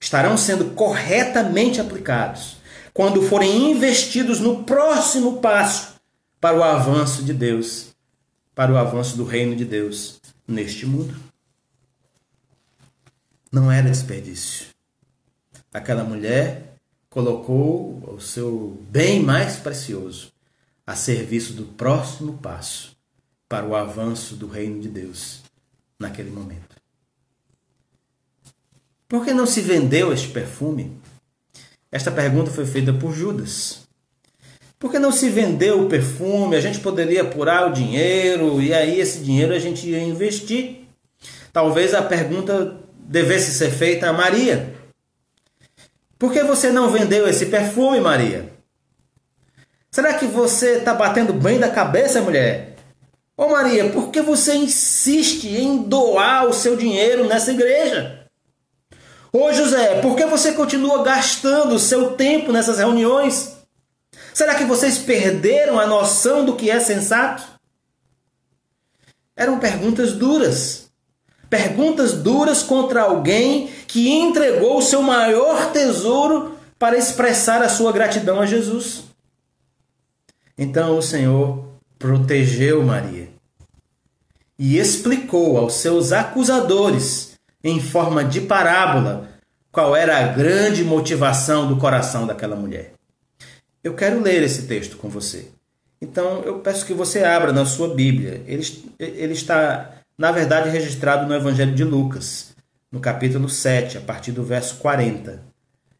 estarão 0.00 0.36
sendo 0.36 0.70
corretamente 0.70 1.80
aplicados 1.80 2.56
quando 2.94 3.22
forem 3.22 3.70
investidos 3.70 4.40
no 4.40 4.64
próximo 4.64 5.40
passo 5.40 5.89
para 6.40 6.56
o 6.56 6.62
avanço 6.62 7.22
de 7.22 7.34
Deus, 7.34 7.94
para 8.54 8.72
o 8.72 8.78
avanço 8.78 9.16
do 9.16 9.24
reino 9.24 9.54
de 9.54 9.64
Deus 9.64 10.20
neste 10.48 10.86
mundo. 10.86 11.14
Não 13.52 13.70
era 13.70 13.90
desperdício. 13.90 14.68
Aquela 15.72 16.02
mulher 16.02 16.76
colocou 17.10 18.02
o 18.14 18.20
seu 18.20 18.82
bem 18.88 19.22
mais 19.22 19.56
precioso 19.56 20.32
a 20.86 20.96
serviço 20.96 21.52
do 21.52 21.64
próximo 21.64 22.38
passo 22.38 22.96
para 23.48 23.66
o 23.66 23.76
avanço 23.76 24.34
do 24.34 24.48
reino 24.48 24.80
de 24.80 24.88
Deus 24.88 25.42
naquele 25.98 26.30
momento. 26.30 26.76
Por 29.06 29.24
que 29.24 29.34
não 29.34 29.44
se 29.44 29.60
vendeu 29.60 30.12
este 30.12 30.28
perfume? 30.28 30.96
Esta 31.90 32.12
pergunta 32.12 32.50
foi 32.50 32.64
feita 32.64 32.92
por 32.92 33.12
Judas. 33.12 33.89
Por 34.80 34.90
que 34.90 34.98
não 34.98 35.12
se 35.12 35.28
vendeu 35.28 35.82
o 35.82 35.88
perfume? 35.90 36.56
A 36.56 36.60
gente 36.60 36.80
poderia 36.80 37.20
apurar 37.20 37.68
o 37.68 37.72
dinheiro 37.74 38.62
e 38.62 38.72
aí 38.72 38.98
esse 38.98 39.18
dinheiro 39.18 39.52
a 39.52 39.58
gente 39.58 39.86
ia 39.86 40.02
investir. 40.02 40.86
Talvez 41.52 41.92
a 41.92 42.00
pergunta 42.00 42.76
devesse 42.98 43.52
ser 43.52 43.70
feita 43.70 44.08
a 44.08 44.12
Maria. 44.14 44.74
Por 46.18 46.32
que 46.32 46.42
você 46.42 46.70
não 46.70 46.90
vendeu 46.90 47.28
esse 47.28 47.46
perfume, 47.46 48.00
Maria? 48.00 48.50
Será 49.90 50.14
que 50.14 50.24
você 50.24 50.78
está 50.78 50.94
batendo 50.94 51.34
bem 51.34 51.58
da 51.58 51.68
cabeça, 51.68 52.22
mulher? 52.22 52.76
Ô 53.36 53.48
Maria, 53.48 53.90
por 53.90 54.10
que 54.10 54.22
você 54.22 54.54
insiste 54.54 55.46
em 55.46 55.82
doar 55.82 56.46
o 56.46 56.54
seu 56.54 56.74
dinheiro 56.74 57.26
nessa 57.26 57.50
igreja? 57.50 58.24
Ô 59.30 59.52
José, 59.52 60.00
por 60.00 60.16
que 60.16 60.24
você 60.24 60.52
continua 60.52 61.02
gastando 61.02 61.74
o 61.74 61.78
seu 61.78 62.12
tempo 62.12 62.50
nessas 62.50 62.78
reuniões? 62.78 63.59
Será 64.32 64.54
que 64.54 64.64
vocês 64.64 64.98
perderam 64.98 65.78
a 65.78 65.86
noção 65.86 66.44
do 66.44 66.56
que 66.56 66.70
é 66.70 66.80
sensato? 66.80 67.42
Eram 69.36 69.58
perguntas 69.58 70.12
duras. 70.12 70.90
Perguntas 71.48 72.12
duras 72.12 72.62
contra 72.62 73.02
alguém 73.02 73.68
que 73.86 74.08
entregou 74.08 74.78
o 74.78 74.82
seu 74.82 75.02
maior 75.02 75.72
tesouro 75.72 76.56
para 76.78 76.96
expressar 76.96 77.60
a 77.62 77.68
sua 77.68 77.92
gratidão 77.92 78.40
a 78.40 78.46
Jesus. 78.46 79.04
Então 80.56 80.96
o 80.96 81.02
Senhor 81.02 81.64
protegeu 81.98 82.82
Maria 82.82 83.28
e 84.58 84.78
explicou 84.78 85.56
aos 85.56 85.74
seus 85.74 86.12
acusadores 86.12 87.32
em 87.64 87.80
forma 87.80 88.22
de 88.24 88.42
parábola 88.42 89.28
qual 89.72 89.96
era 89.96 90.18
a 90.18 90.28
grande 90.28 90.84
motivação 90.84 91.66
do 91.66 91.76
coração 91.76 92.26
daquela 92.26 92.56
mulher. 92.56 92.99
Eu 93.82 93.94
quero 93.94 94.20
ler 94.20 94.42
esse 94.42 94.66
texto 94.66 94.98
com 94.98 95.08
você. 95.08 95.48
Então 96.00 96.42
eu 96.42 96.60
peço 96.60 96.84
que 96.84 96.92
você 96.92 97.24
abra 97.24 97.52
na 97.52 97.64
sua 97.64 97.94
Bíblia. 97.94 98.42
Ele, 98.46 98.62
ele 98.98 99.32
está, 99.32 100.02
na 100.18 100.30
verdade, 100.30 100.68
registrado 100.68 101.26
no 101.26 101.34
Evangelho 101.34 101.74
de 101.74 101.84
Lucas, 101.84 102.54
no 102.92 103.00
capítulo 103.00 103.48
7, 103.48 103.98
a 103.98 104.00
partir 104.00 104.32
do 104.32 104.44
verso 104.44 104.76
40. 104.76 105.42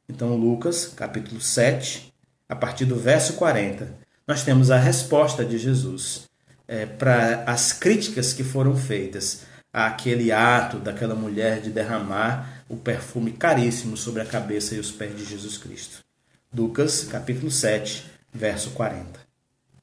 Então, 0.08 0.36
Lucas, 0.36 0.86
capítulo 0.86 1.40
7, 1.40 2.12
a 2.48 2.56
partir 2.56 2.84
do 2.84 2.96
verso 2.96 3.34
40, 3.34 3.94
nós 4.26 4.42
temos 4.42 4.70
a 4.70 4.76
resposta 4.76 5.44
de 5.44 5.56
Jesus 5.56 6.28
é, 6.66 6.84
para 6.84 7.44
as 7.46 7.72
críticas 7.72 8.32
que 8.32 8.44
foram 8.44 8.76
feitas 8.76 9.42
àquele 9.72 10.32
ato 10.32 10.78
daquela 10.78 11.14
mulher 11.14 11.60
de 11.60 11.70
derramar 11.70 12.64
o 12.68 12.76
perfume 12.76 13.32
caríssimo 13.32 13.96
sobre 13.96 14.20
a 14.20 14.26
cabeça 14.26 14.74
e 14.74 14.78
os 14.78 14.90
pés 14.90 15.16
de 15.16 15.24
Jesus 15.24 15.56
Cristo. 15.56 16.09
Lucas, 16.52 17.04
capítulo 17.04 17.48
7, 17.48 18.04
verso 18.32 18.70
40. 18.70 19.20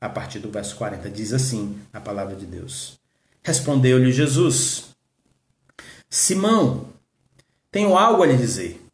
A 0.01 0.09
partir 0.09 0.39
do 0.39 0.51
verso 0.51 0.75
40 0.75 1.09
diz 1.09 1.31
assim 1.31 1.79
a 1.93 2.01
palavra 2.01 2.35
de 2.35 2.45
Deus. 2.45 2.99
Respondeu-lhe 3.41 4.11
Jesus: 4.11 4.89
Simão, 6.09 6.89
tenho 7.71 7.97
algo 7.97 8.21
a 8.21 8.27
lhe 8.27 8.35
dizer. 8.35 8.85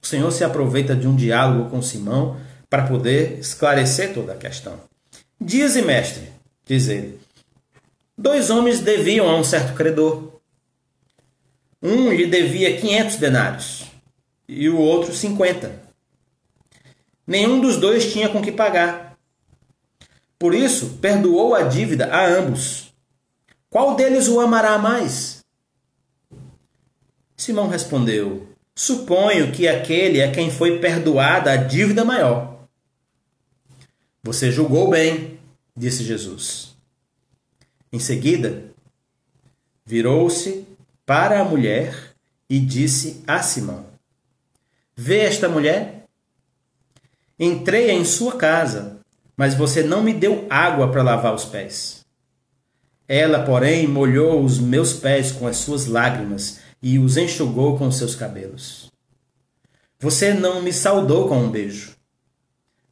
O 0.00 0.06
Senhor 0.06 0.30
se 0.30 0.44
aproveita 0.44 0.94
de 0.94 1.08
um 1.08 1.16
diálogo 1.16 1.68
com 1.68 1.82
Simão 1.82 2.40
para 2.70 2.86
poder 2.86 3.40
esclarecer 3.40 4.14
toda 4.14 4.32
a 4.32 4.36
questão. 4.36 4.78
Dize, 5.40 5.82
mestre, 5.82 6.30
diz 6.64 6.86
ele. 6.86 7.18
Dois 8.16 8.50
homens 8.50 8.78
deviam 8.78 9.28
a 9.28 9.36
um 9.36 9.42
certo 9.42 9.74
credor. 9.74 10.40
Um 11.82 12.12
lhe 12.12 12.26
devia 12.26 12.80
500 12.80 13.16
denários 13.16 13.84
e 14.48 14.68
o 14.68 14.78
outro 14.78 15.12
50. 15.12 15.85
Nenhum 17.26 17.60
dos 17.60 17.76
dois 17.76 18.12
tinha 18.12 18.28
com 18.28 18.40
que 18.40 18.52
pagar. 18.52 19.18
Por 20.38 20.54
isso, 20.54 20.98
perdoou 21.00 21.54
a 21.54 21.62
dívida 21.62 22.06
a 22.06 22.26
ambos. 22.26 22.92
Qual 23.68 23.96
deles 23.96 24.28
o 24.28 24.40
amará 24.40 24.78
mais? 24.78 25.44
Simão 27.36 27.68
respondeu: 27.68 28.46
Suponho 28.74 29.52
que 29.52 29.66
aquele 29.66 30.20
é 30.20 30.30
quem 30.30 30.50
foi 30.50 30.78
perdoada 30.78 31.50
a 31.50 31.56
dívida 31.56 32.04
maior. 32.04 32.56
Você 34.22 34.50
julgou 34.50 34.90
bem, 34.90 35.38
disse 35.76 36.04
Jesus. 36.04 36.76
Em 37.92 37.98
seguida, 37.98 38.64
virou-se 39.84 40.66
para 41.04 41.40
a 41.40 41.44
mulher 41.44 42.12
e 42.48 42.58
disse 42.58 43.22
a 43.26 43.42
Simão: 43.42 43.86
Vê 44.94 45.20
esta 45.20 45.48
mulher? 45.48 45.95
Entrei 47.38 47.90
em 47.90 48.04
sua 48.04 48.36
casa, 48.36 48.98
mas 49.36 49.54
você 49.54 49.82
não 49.82 50.02
me 50.02 50.14
deu 50.14 50.46
água 50.48 50.90
para 50.90 51.02
lavar 51.02 51.34
os 51.34 51.44
pés. 51.44 52.04
Ela, 53.06 53.44
porém, 53.44 53.86
molhou 53.86 54.42
os 54.42 54.58
meus 54.58 54.94
pés 54.94 55.32
com 55.32 55.46
as 55.46 55.58
suas 55.58 55.86
lágrimas 55.86 56.60
e 56.82 56.98
os 56.98 57.16
enxugou 57.16 57.78
com 57.78 57.90
seus 57.90 58.14
cabelos. 58.14 58.90
Você 60.00 60.34
não 60.34 60.62
me 60.62 60.72
saudou 60.72 61.28
com 61.28 61.38
um 61.38 61.50
beijo. 61.50 61.94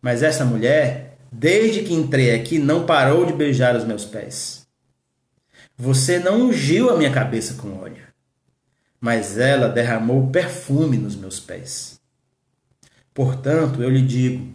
Mas 0.01 0.23
essa 0.23 0.45
mulher, 0.45 1.17
desde 1.33 1.83
que 1.83 1.95
entrei 1.95 2.35
aqui, 2.35 2.59
não 2.59 2.85
parou 2.85 3.25
de 3.25 3.33
beijar 3.33 3.75
os 3.75 3.85
meus 3.85 4.05
pés. 4.05 4.67
Você 5.77 6.19
não 6.19 6.43
ungiu 6.43 6.91
a 6.91 6.97
minha 6.97 7.11
cabeça 7.11 7.55
com 7.55 7.81
óleo, 7.81 8.07
mas 9.01 9.39
ela 9.39 9.69
derramou 9.69 10.29
perfume 10.29 10.97
nos 10.97 11.17
meus 11.17 11.41
pés. 11.41 11.94
Portanto, 13.15 13.81
eu 13.81 13.89
lhe 13.89 14.03
digo: 14.03 14.53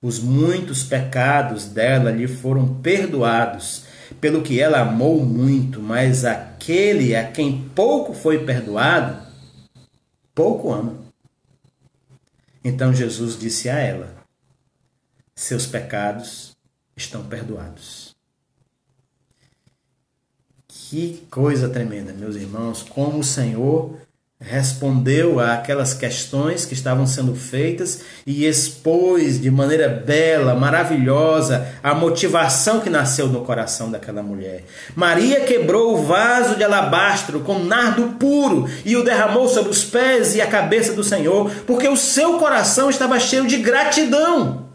os 0.00 0.18
muitos 0.18 0.82
pecados 0.82 1.66
dela 1.66 2.10
lhe 2.10 2.26
foram 2.26 2.80
perdoados, 2.80 3.84
pelo 4.20 4.42
que 4.42 4.58
ela 4.58 4.80
amou 4.80 5.24
muito, 5.24 5.80
mas 5.80 6.24
aquele 6.24 7.14
a 7.14 7.30
quem 7.30 7.68
pouco 7.74 8.14
foi 8.14 8.44
perdoado, 8.44 9.26
pouco 10.34 10.72
ama. 10.72 11.04
Então 12.64 12.94
Jesus 12.94 13.38
disse 13.38 13.68
a 13.68 13.78
ela: 13.78 14.16
Seus 15.34 15.66
pecados 15.66 16.56
estão 16.96 17.24
perdoados. 17.26 18.16
Que 20.66 21.26
coisa 21.30 21.68
tremenda, 21.68 22.12
meus 22.12 22.36
irmãos, 22.36 22.82
como 22.82 23.18
o 23.18 23.24
Senhor 23.24 23.98
respondeu 24.40 25.40
àquelas 25.40 25.94
questões 25.94 26.66
que 26.66 26.74
estavam 26.74 27.06
sendo 27.06 27.34
feitas 27.34 28.02
e 28.26 28.44
expôs 28.44 29.40
de 29.40 29.50
maneira 29.50 29.88
bela, 29.88 30.54
maravilhosa, 30.54 31.66
a 31.82 31.94
motivação 31.94 32.80
que 32.80 32.90
nasceu 32.90 33.28
no 33.28 33.44
coração 33.44 33.90
daquela 33.90 34.22
mulher. 34.22 34.64
Maria 34.94 35.40
quebrou 35.40 35.94
o 35.94 36.04
vaso 36.04 36.54
de 36.54 36.62
alabastro 36.62 37.40
com 37.40 37.60
nardo 37.60 38.16
puro 38.18 38.68
e 38.84 38.94
o 38.94 39.02
derramou 39.02 39.48
sobre 39.48 39.70
os 39.70 39.84
pés 39.84 40.34
e 40.34 40.40
a 40.40 40.46
cabeça 40.46 40.92
do 40.92 41.02
Senhor, 41.02 41.50
porque 41.66 41.88
o 41.88 41.96
seu 41.96 42.38
coração 42.38 42.90
estava 42.90 43.18
cheio 43.18 43.46
de 43.46 43.56
gratidão. 43.56 44.66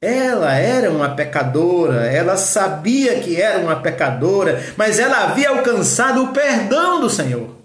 Ela 0.00 0.54
era 0.54 0.90
uma 0.90 1.10
pecadora, 1.10 2.06
ela 2.06 2.36
sabia 2.36 3.20
que 3.20 3.40
era 3.40 3.58
uma 3.60 3.76
pecadora, 3.76 4.60
mas 4.76 4.98
ela 4.98 5.24
havia 5.24 5.50
alcançado 5.50 6.24
o 6.24 6.32
perdão 6.32 7.00
do 7.00 7.08
Senhor. 7.08 7.62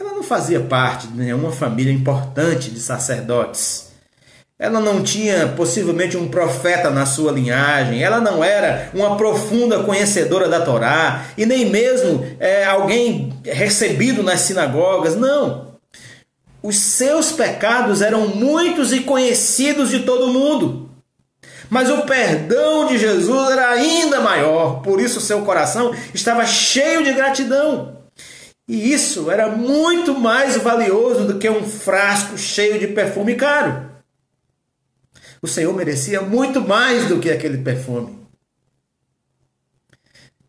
Ela 0.00 0.14
não 0.14 0.19
fazia 0.30 0.60
parte 0.60 1.08
de 1.08 1.18
nenhuma 1.18 1.50
família 1.50 1.92
importante 1.92 2.70
de 2.70 2.78
sacerdotes. 2.78 3.88
Ela 4.56 4.78
não 4.78 5.02
tinha 5.02 5.48
possivelmente 5.56 6.16
um 6.16 6.28
profeta 6.28 6.88
na 6.88 7.04
sua 7.04 7.32
linhagem, 7.32 8.00
ela 8.00 8.20
não 8.20 8.44
era 8.44 8.90
uma 8.94 9.16
profunda 9.16 9.82
conhecedora 9.82 10.48
da 10.48 10.60
Torá 10.60 11.24
e 11.36 11.44
nem 11.44 11.68
mesmo 11.68 12.24
é, 12.38 12.64
alguém 12.64 13.32
recebido 13.44 14.22
nas 14.22 14.42
sinagogas. 14.42 15.16
Não. 15.16 15.72
Os 16.62 16.76
seus 16.76 17.32
pecados 17.32 18.00
eram 18.00 18.28
muitos 18.28 18.92
e 18.92 19.00
conhecidos 19.00 19.90
de 19.90 20.00
todo 20.00 20.32
mundo. 20.32 20.90
Mas 21.68 21.90
o 21.90 22.02
perdão 22.02 22.86
de 22.86 22.98
Jesus 22.98 23.50
era 23.50 23.70
ainda 23.70 24.20
maior, 24.20 24.80
por 24.80 25.00
isso 25.00 25.20
seu 25.20 25.42
coração 25.42 25.92
estava 26.14 26.46
cheio 26.46 27.02
de 27.02 27.12
gratidão. 27.14 27.99
E 28.70 28.92
isso 28.92 29.28
era 29.28 29.48
muito 29.48 30.16
mais 30.16 30.56
valioso 30.56 31.26
do 31.26 31.40
que 31.40 31.50
um 31.50 31.64
frasco 31.64 32.38
cheio 32.38 32.78
de 32.78 32.86
perfume 32.86 33.34
caro. 33.34 33.90
O 35.42 35.48
Senhor 35.48 35.74
merecia 35.74 36.20
muito 36.20 36.60
mais 36.60 37.08
do 37.08 37.18
que 37.18 37.32
aquele 37.32 37.58
perfume. 37.58 38.16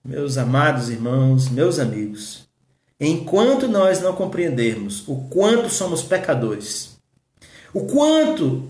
Meus 0.06 0.38
amados 0.38 0.92
irmãos, 0.92 1.50
meus 1.50 1.80
amigos, 1.80 2.48
enquanto 3.00 3.68
nós 3.68 4.00
não 4.02 4.14
compreendermos 4.14 5.04
o 5.08 5.28
quanto 5.28 5.72
somos 5.72 6.04
pecadores, 6.04 6.96
o 7.74 7.88
quanto 7.88 8.70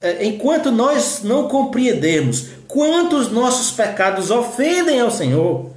é, 0.00 0.26
enquanto 0.26 0.72
nós 0.72 1.22
não 1.22 1.46
compreendermos 1.46 2.48
quantos 2.66 3.30
nossos 3.30 3.70
pecados 3.70 4.32
ofendem 4.32 5.00
ao 5.00 5.12
Senhor, 5.12 5.75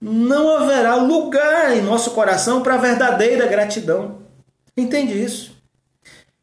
não 0.00 0.56
haverá 0.56 0.96
lugar 0.96 1.76
em 1.76 1.82
nosso 1.82 2.10
coração 2.10 2.62
para 2.62 2.76
verdadeira 2.76 3.46
gratidão. 3.46 4.18
Entende 4.76 5.14
isso? 5.22 5.56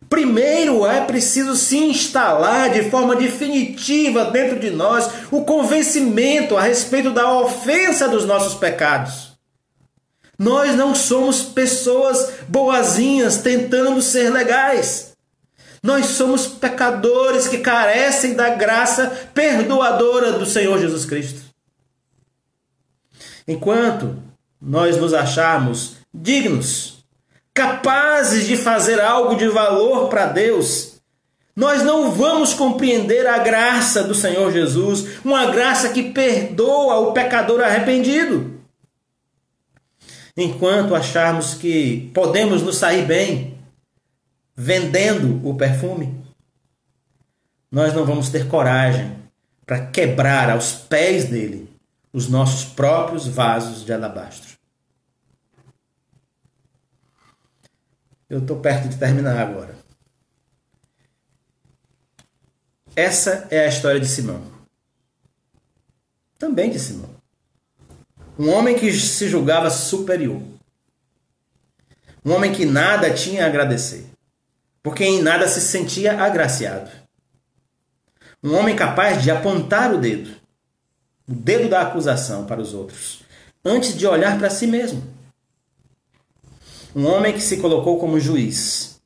Primeiro 0.10 0.86
é 0.86 1.02
preciso 1.02 1.56
se 1.56 1.78
instalar 1.78 2.70
de 2.70 2.90
forma 2.90 3.16
definitiva 3.16 4.26
dentro 4.26 4.60
de 4.60 4.70
nós 4.70 5.10
o 5.32 5.44
convencimento 5.44 6.56
a 6.56 6.62
respeito 6.62 7.12
da 7.12 7.32
ofensa 7.40 8.08
dos 8.08 8.26
nossos 8.26 8.54
pecados. 8.54 9.34
Nós 10.38 10.76
não 10.76 10.94
somos 10.94 11.42
pessoas 11.42 12.32
boazinhas 12.48 13.38
tentando 13.38 14.02
ser 14.02 14.30
legais. 14.30 15.14
Nós 15.82 16.06
somos 16.06 16.48
pecadores 16.48 17.48
que 17.48 17.58
carecem 17.60 18.34
da 18.34 18.50
graça 18.50 19.30
perdoadora 19.34 20.34
do 20.34 20.46
Senhor 20.46 20.80
Jesus 20.80 21.06
Cristo. 21.06 21.43
Enquanto 23.48 24.18
nós 24.62 24.98
nos 24.98 25.14
acharmos 25.14 25.98
dignos, 26.14 27.04
capazes 27.54 28.48
de 28.48 28.56
fazer 28.56 29.00
algo 29.00 29.36
de 29.36 29.48
valor 29.48 30.08
para 30.10 30.28
Deus, 30.28 30.94
nós 31.56 31.84
não 31.84 32.12
vamos 32.12 32.54
compreender 32.54 33.28
a 33.28 33.38
graça 33.40 34.04
do 34.04 34.16
Senhor 34.16 34.52
Jesus, 34.52 35.24
uma 35.24 35.52
graça 35.52 35.90
que 35.90 36.12
perdoa 36.12 37.00
o 37.00 37.12
pecador 37.12 37.62
arrependido. 37.62 38.54
Enquanto 40.36 40.96
acharmos 40.96 41.54
que 41.54 42.10
podemos 42.14 42.64
nos 42.64 42.78
sair 42.78 43.06
bem 43.06 43.56
vendendo 44.56 45.48
o 45.48 45.54
perfume, 45.56 46.24
nós 47.72 47.94
não 47.94 48.06
vamos 48.06 48.30
ter 48.30 48.48
coragem 48.48 49.12
para 49.66 49.86
quebrar 49.86 50.50
aos 50.50 50.72
pés 50.72 51.26
dele 51.26 51.73
os 52.14 52.30
nossos 52.30 52.64
próprios 52.64 53.28
vasos 53.28 53.84
de 53.84 53.92
alabastro. 53.92 54.56
Eu 58.30 58.40
estou 58.40 58.60
perto 58.60 58.88
de 58.88 58.98
terminar 58.98 59.38
agora. 59.38 59.76
Essa 62.96 63.48
é 63.50 63.66
a 63.66 63.68
história 63.68 64.00
de 64.00 64.08
Simão. 64.08 64.44
Também 66.38 66.70
de 66.70 66.78
Simão. 66.78 67.10
Um 68.38 68.50
homem 68.50 68.78
que 68.78 68.92
se 68.94 69.28
julgava 69.28 69.70
superior. 69.72 70.42
Um 72.24 72.34
homem 72.34 72.54
que 72.54 72.66
nada 72.66 73.14
tinha 73.14 73.44
a 73.44 73.48
agradecer. 73.48 74.06
Porque 74.84 75.04
em 75.04 75.22
nada 75.22 75.48
se 75.48 75.62
sentia 75.62 76.22
agraciado. 76.22 76.92
Um 78.44 78.56
homem 78.56 78.76
capaz 78.76 79.24
de 79.24 79.32
apontar 79.32 79.94
o 79.94 79.98
dedo. 79.98 80.43
O 81.28 81.34
dedo 81.34 81.70
da 81.70 81.82
acusação 81.82 82.46
para 82.46 82.62
os 82.62 82.74
outros. 82.74 83.22
Antes 83.64 83.98
de 83.98 84.06
olhar 84.06 84.38
para 84.38 84.50
si 84.50 84.68
mesmo. 84.68 85.04
Um 86.96 87.06
homem 87.08 87.34
que 87.34 87.42
se 87.42 87.58
colocou 87.58 88.00
como 88.00 88.20
juiz. 88.20 89.02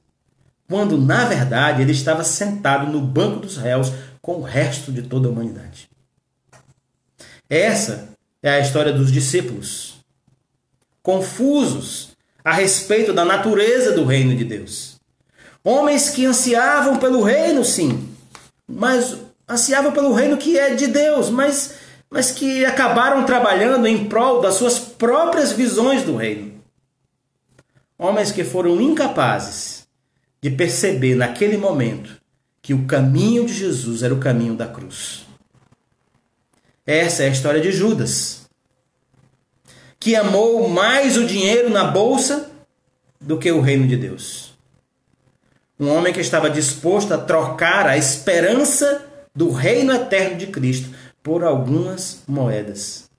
Quando, 0.67 0.97
na 0.97 1.25
verdade, 1.25 1.81
ele 1.81 1.91
estava 1.93 2.23
sentado 2.23 2.91
no 2.91 2.99
banco 2.99 3.39
dos 3.39 3.57
réus 3.57 3.91
com 4.21 4.37
o 4.37 4.43
resto 4.43 4.91
de 4.91 5.03
toda 5.03 5.27
a 5.27 5.31
humanidade. 5.31 5.89
Essa 7.49 8.09
é 8.43 8.49
a 8.49 8.59
história 8.59 8.91
dos 8.91 9.11
discípulos, 9.11 9.95
confusos 11.01 12.09
a 12.43 12.51
respeito 12.51 13.13
da 13.13 13.23
natureza 13.23 13.93
do 13.93 14.03
reino 14.03 14.35
de 14.35 14.43
Deus. 14.43 14.97
Homens 15.63 16.09
que 16.09 16.25
ansiavam 16.25 16.97
pelo 16.97 17.23
reino, 17.23 17.63
sim, 17.63 18.09
mas 18.67 19.17
ansiavam 19.49 19.93
pelo 19.93 20.13
reino 20.13 20.37
que 20.37 20.57
é 20.57 20.75
de 20.75 20.87
Deus, 20.87 21.29
mas, 21.29 21.75
mas 22.09 22.31
que 22.31 22.65
acabaram 22.65 23.25
trabalhando 23.25 23.85
em 23.85 24.05
prol 24.05 24.41
das 24.41 24.55
suas 24.55 24.79
próprias 24.79 25.51
visões 25.51 26.03
do 26.03 26.15
reino. 26.15 26.61
Homens 27.97 28.31
que 28.31 28.43
foram 28.43 28.79
incapazes 28.79 29.87
de 30.41 30.49
perceber 30.51 31.15
naquele 31.15 31.57
momento 31.57 32.17
que 32.61 32.73
o 32.73 32.85
caminho 32.85 33.45
de 33.45 33.53
Jesus 33.53 34.03
era 34.03 34.13
o 34.13 34.19
caminho 34.19 34.55
da 34.55 34.67
cruz. 34.67 35.25
Essa 36.85 37.23
é 37.23 37.27
a 37.27 37.31
história 37.31 37.59
de 37.59 37.71
Judas, 37.71 38.47
que 39.99 40.15
amou 40.15 40.69
mais 40.69 41.17
o 41.17 41.25
dinheiro 41.25 41.69
na 41.69 41.83
bolsa 41.83 42.49
do 43.19 43.37
que 43.37 43.51
o 43.51 43.61
reino 43.61 43.87
de 43.87 43.97
Deus. 43.97 44.53
Um 45.79 45.89
homem 45.89 46.13
que 46.13 46.21
estava 46.21 46.49
disposto 46.49 47.13
a 47.13 47.17
trocar 47.17 47.87
a 47.87 47.97
esperança 47.97 49.05
do 49.35 49.51
reino 49.51 49.93
eterno 49.93 50.37
de 50.37 50.47
Cristo 50.47 50.89
por 51.27 51.43
algumas 51.43 52.23
moedas. 52.25 53.09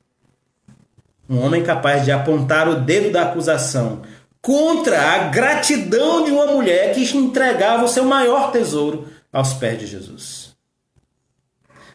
Um 1.28 1.44
homem 1.44 1.62
capaz 1.62 2.06
de 2.06 2.10
apontar 2.10 2.66
o 2.66 2.80
dedo 2.80 3.12
da 3.12 3.24
acusação 3.24 4.00
contra 4.40 5.12
a 5.12 5.18
gratidão 5.28 6.24
de 6.24 6.30
uma 6.30 6.46
mulher 6.46 6.94
que 6.94 7.04
entregava 7.14 7.84
o 7.84 7.88
seu 7.88 8.06
maior 8.06 8.50
tesouro 8.50 9.08
aos 9.30 9.52
pés 9.52 9.78
de 9.80 9.86
Jesus. 9.86 10.56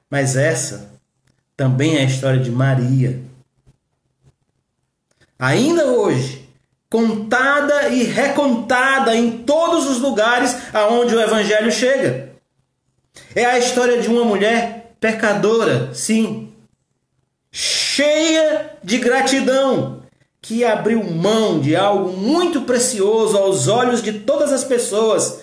Mas 0.07 0.35
essa 0.35 0.91
também 1.57 1.95
é 1.97 2.01
a 2.01 2.05
história 2.05 2.39
de 2.39 2.51
Maria. 2.51 3.19
Ainda 5.39 5.87
hoje, 5.87 6.47
contada 6.91 7.89
e 7.89 8.03
recontada 8.03 9.15
em 9.15 9.39
todos 9.39 9.87
os 9.87 9.99
lugares 9.99 10.55
aonde 10.75 11.15
o 11.15 11.19
evangelho 11.19 11.71
chega. 11.71 12.29
É 13.33 13.45
a 13.45 13.57
história 13.57 13.99
de 13.99 14.07
uma 14.07 14.23
mulher 14.23 14.82
pecadora, 15.03 15.93
sim, 15.93 16.53
cheia 17.51 18.77
de 18.81 18.99
gratidão, 18.99 20.01
que 20.41 20.63
abriu 20.63 21.03
mão 21.03 21.59
de 21.59 21.75
algo 21.75 22.15
muito 22.15 22.61
precioso 22.61 23.37
aos 23.37 23.67
olhos 23.67 24.01
de 24.01 24.13
todas 24.19 24.53
as 24.53 24.63
pessoas 24.63 25.41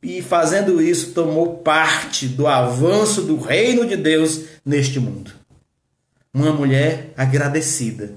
e 0.00 0.22
fazendo 0.22 0.80
isso 0.80 1.12
tomou 1.12 1.58
parte 1.58 2.28
do 2.28 2.46
avanço 2.46 3.22
do 3.22 3.36
reino 3.36 3.84
de 3.84 3.96
Deus 3.96 4.42
neste 4.64 5.00
mundo. 5.00 5.32
Uma 6.32 6.52
mulher 6.52 7.12
agradecida 7.16 8.14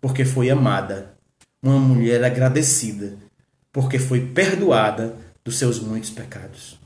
porque 0.00 0.24
foi 0.24 0.48
amada. 0.48 1.14
Uma 1.62 1.78
mulher 1.78 2.24
agradecida 2.24 3.18
porque 3.70 3.98
foi 3.98 4.28
perdoada 4.28 5.14
dos 5.44 5.58
seus 5.58 5.78
muitos 5.78 6.08
pecados. 6.08 6.80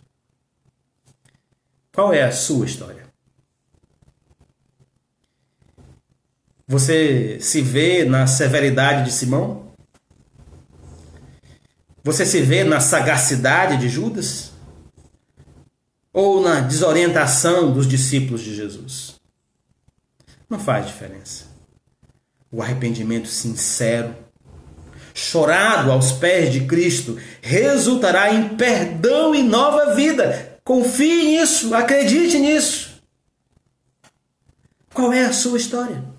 Qual 1.93 2.12
é 2.12 2.25
a 2.25 2.33
sua 2.33 2.66
história? 2.66 3.10
Você 6.70 7.40
se 7.40 7.61
vê 7.61 8.04
na 8.04 8.28
severidade 8.28 9.06
de 9.06 9.11
Simão? 9.11 9.72
Você 12.04 12.24
se 12.24 12.40
vê 12.42 12.62
na 12.62 12.78
sagacidade 12.78 13.76
de 13.76 13.88
Judas? 13.88 14.52
Ou 16.12 16.40
na 16.40 16.61
desorientação 16.61 17.72
dos 17.72 17.88
discípulos 17.88 18.40
de 18.42 18.54
Jesus? 18.54 19.16
Não 20.48 20.61
faz 20.61 20.87
diferença. 20.87 21.46
O 22.52 22.62
arrependimento 22.62 23.26
sincero, 23.26 24.14
chorado 25.12 25.90
aos 25.90 26.12
pés 26.12 26.52
de 26.52 26.66
Cristo, 26.66 27.18
resultará 27.42 28.33
em 28.33 28.50
perdão 28.50 29.35
e 29.35 29.42
nova 29.42 29.96
vida. 29.96 30.61
Confie 30.62 31.37
nisso, 31.37 31.74
acredite 31.74 32.38
nisso. 32.38 33.02
Qual 34.94 35.12
é 35.12 35.24
a 35.24 35.33
sua 35.33 35.59
história? 35.59 36.10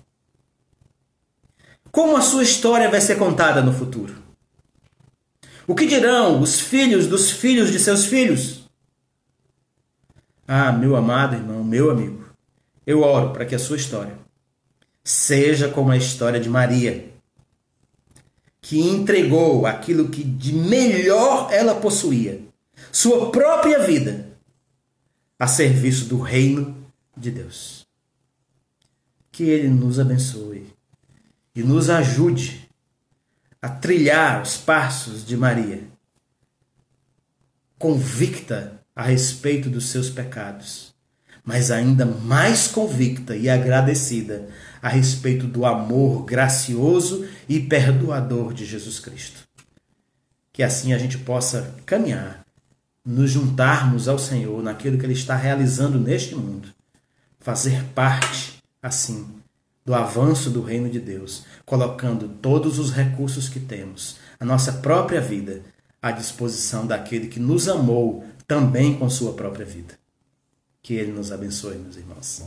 Como 1.92 2.16
a 2.16 2.22
sua 2.22 2.42
história 2.42 2.90
vai 2.90 3.02
ser 3.02 3.16
contada 3.16 3.60
no 3.60 3.70
futuro? 3.70 4.14
O 5.66 5.74
que 5.74 5.86
dirão 5.86 6.40
os 6.40 6.58
filhos 6.58 7.06
dos 7.06 7.30
filhos 7.30 7.70
de 7.70 7.78
seus 7.78 8.06
filhos? 8.06 8.66
Ah, 10.48 10.72
meu 10.72 10.96
amado 10.96 11.36
irmão, 11.36 11.62
meu 11.62 11.90
amigo, 11.90 12.24
eu 12.86 13.02
oro 13.02 13.34
para 13.34 13.44
que 13.44 13.54
a 13.54 13.58
sua 13.58 13.76
história 13.76 14.18
seja 15.04 15.68
como 15.68 15.90
a 15.90 15.96
história 15.96 16.40
de 16.40 16.48
Maria, 16.48 17.12
que 18.62 18.80
entregou 18.80 19.66
aquilo 19.66 20.08
que 20.08 20.24
de 20.24 20.54
melhor 20.54 21.52
ela 21.52 21.74
possuía, 21.74 22.40
sua 22.90 23.30
própria 23.30 23.80
vida, 23.80 24.28
a 25.38 25.46
serviço 25.46 26.06
do 26.06 26.20
reino 26.20 26.74
de 27.14 27.30
Deus. 27.30 27.86
Que 29.30 29.44
Ele 29.44 29.68
nos 29.68 30.00
abençoe 30.00 30.71
e 31.54 31.62
nos 31.62 31.90
ajude 31.90 32.68
a 33.60 33.68
trilhar 33.68 34.42
os 34.42 34.56
passos 34.56 35.24
de 35.24 35.36
Maria, 35.36 35.84
convicta 37.78 38.80
a 38.94 39.02
respeito 39.02 39.68
dos 39.68 39.86
seus 39.90 40.10
pecados, 40.10 40.94
mas 41.44 41.70
ainda 41.70 42.04
mais 42.06 42.68
convicta 42.68 43.36
e 43.36 43.48
agradecida 43.48 44.48
a 44.80 44.88
respeito 44.88 45.46
do 45.46 45.64
amor 45.64 46.24
gracioso 46.24 47.26
e 47.48 47.60
perdoador 47.60 48.52
de 48.52 48.64
Jesus 48.64 48.98
Cristo. 48.98 49.42
Que 50.52 50.62
assim 50.62 50.92
a 50.92 50.98
gente 50.98 51.18
possa 51.18 51.74
caminhar, 51.86 52.44
nos 53.04 53.30
juntarmos 53.30 54.06
ao 54.08 54.18
Senhor 54.18 54.62
naquilo 54.62 54.98
que 54.98 55.06
Ele 55.06 55.12
está 55.12 55.34
realizando 55.34 55.98
neste 55.98 56.34
mundo, 56.34 56.68
fazer 57.40 57.82
parte, 57.94 58.62
assim, 58.80 59.41
do 59.84 59.94
avanço 59.94 60.50
do 60.50 60.62
reino 60.62 60.88
de 60.88 61.00
Deus, 61.00 61.44
colocando 61.64 62.28
todos 62.28 62.78
os 62.78 62.92
recursos 62.92 63.48
que 63.48 63.60
temos, 63.60 64.16
a 64.38 64.44
nossa 64.44 64.74
própria 64.74 65.20
vida, 65.20 65.62
à 66.00 66.10
disposição 66.10 66.86
daquele 66.86 67.28
que 67.28 67.40
nos 67.40 67.68
amou 67.68 68.24
também 68.46 68.98
com 68.98 69.08
sua 69.08 69.32
própria 69.34 69.64
vida. 69.64 69.94
Que 70.82 70.94
Ele 70.94 71.12
nos 71.12 71.30
abençoe, 71.30 71.76
meus 71.76 71.96
irmãos. 71.96 72.42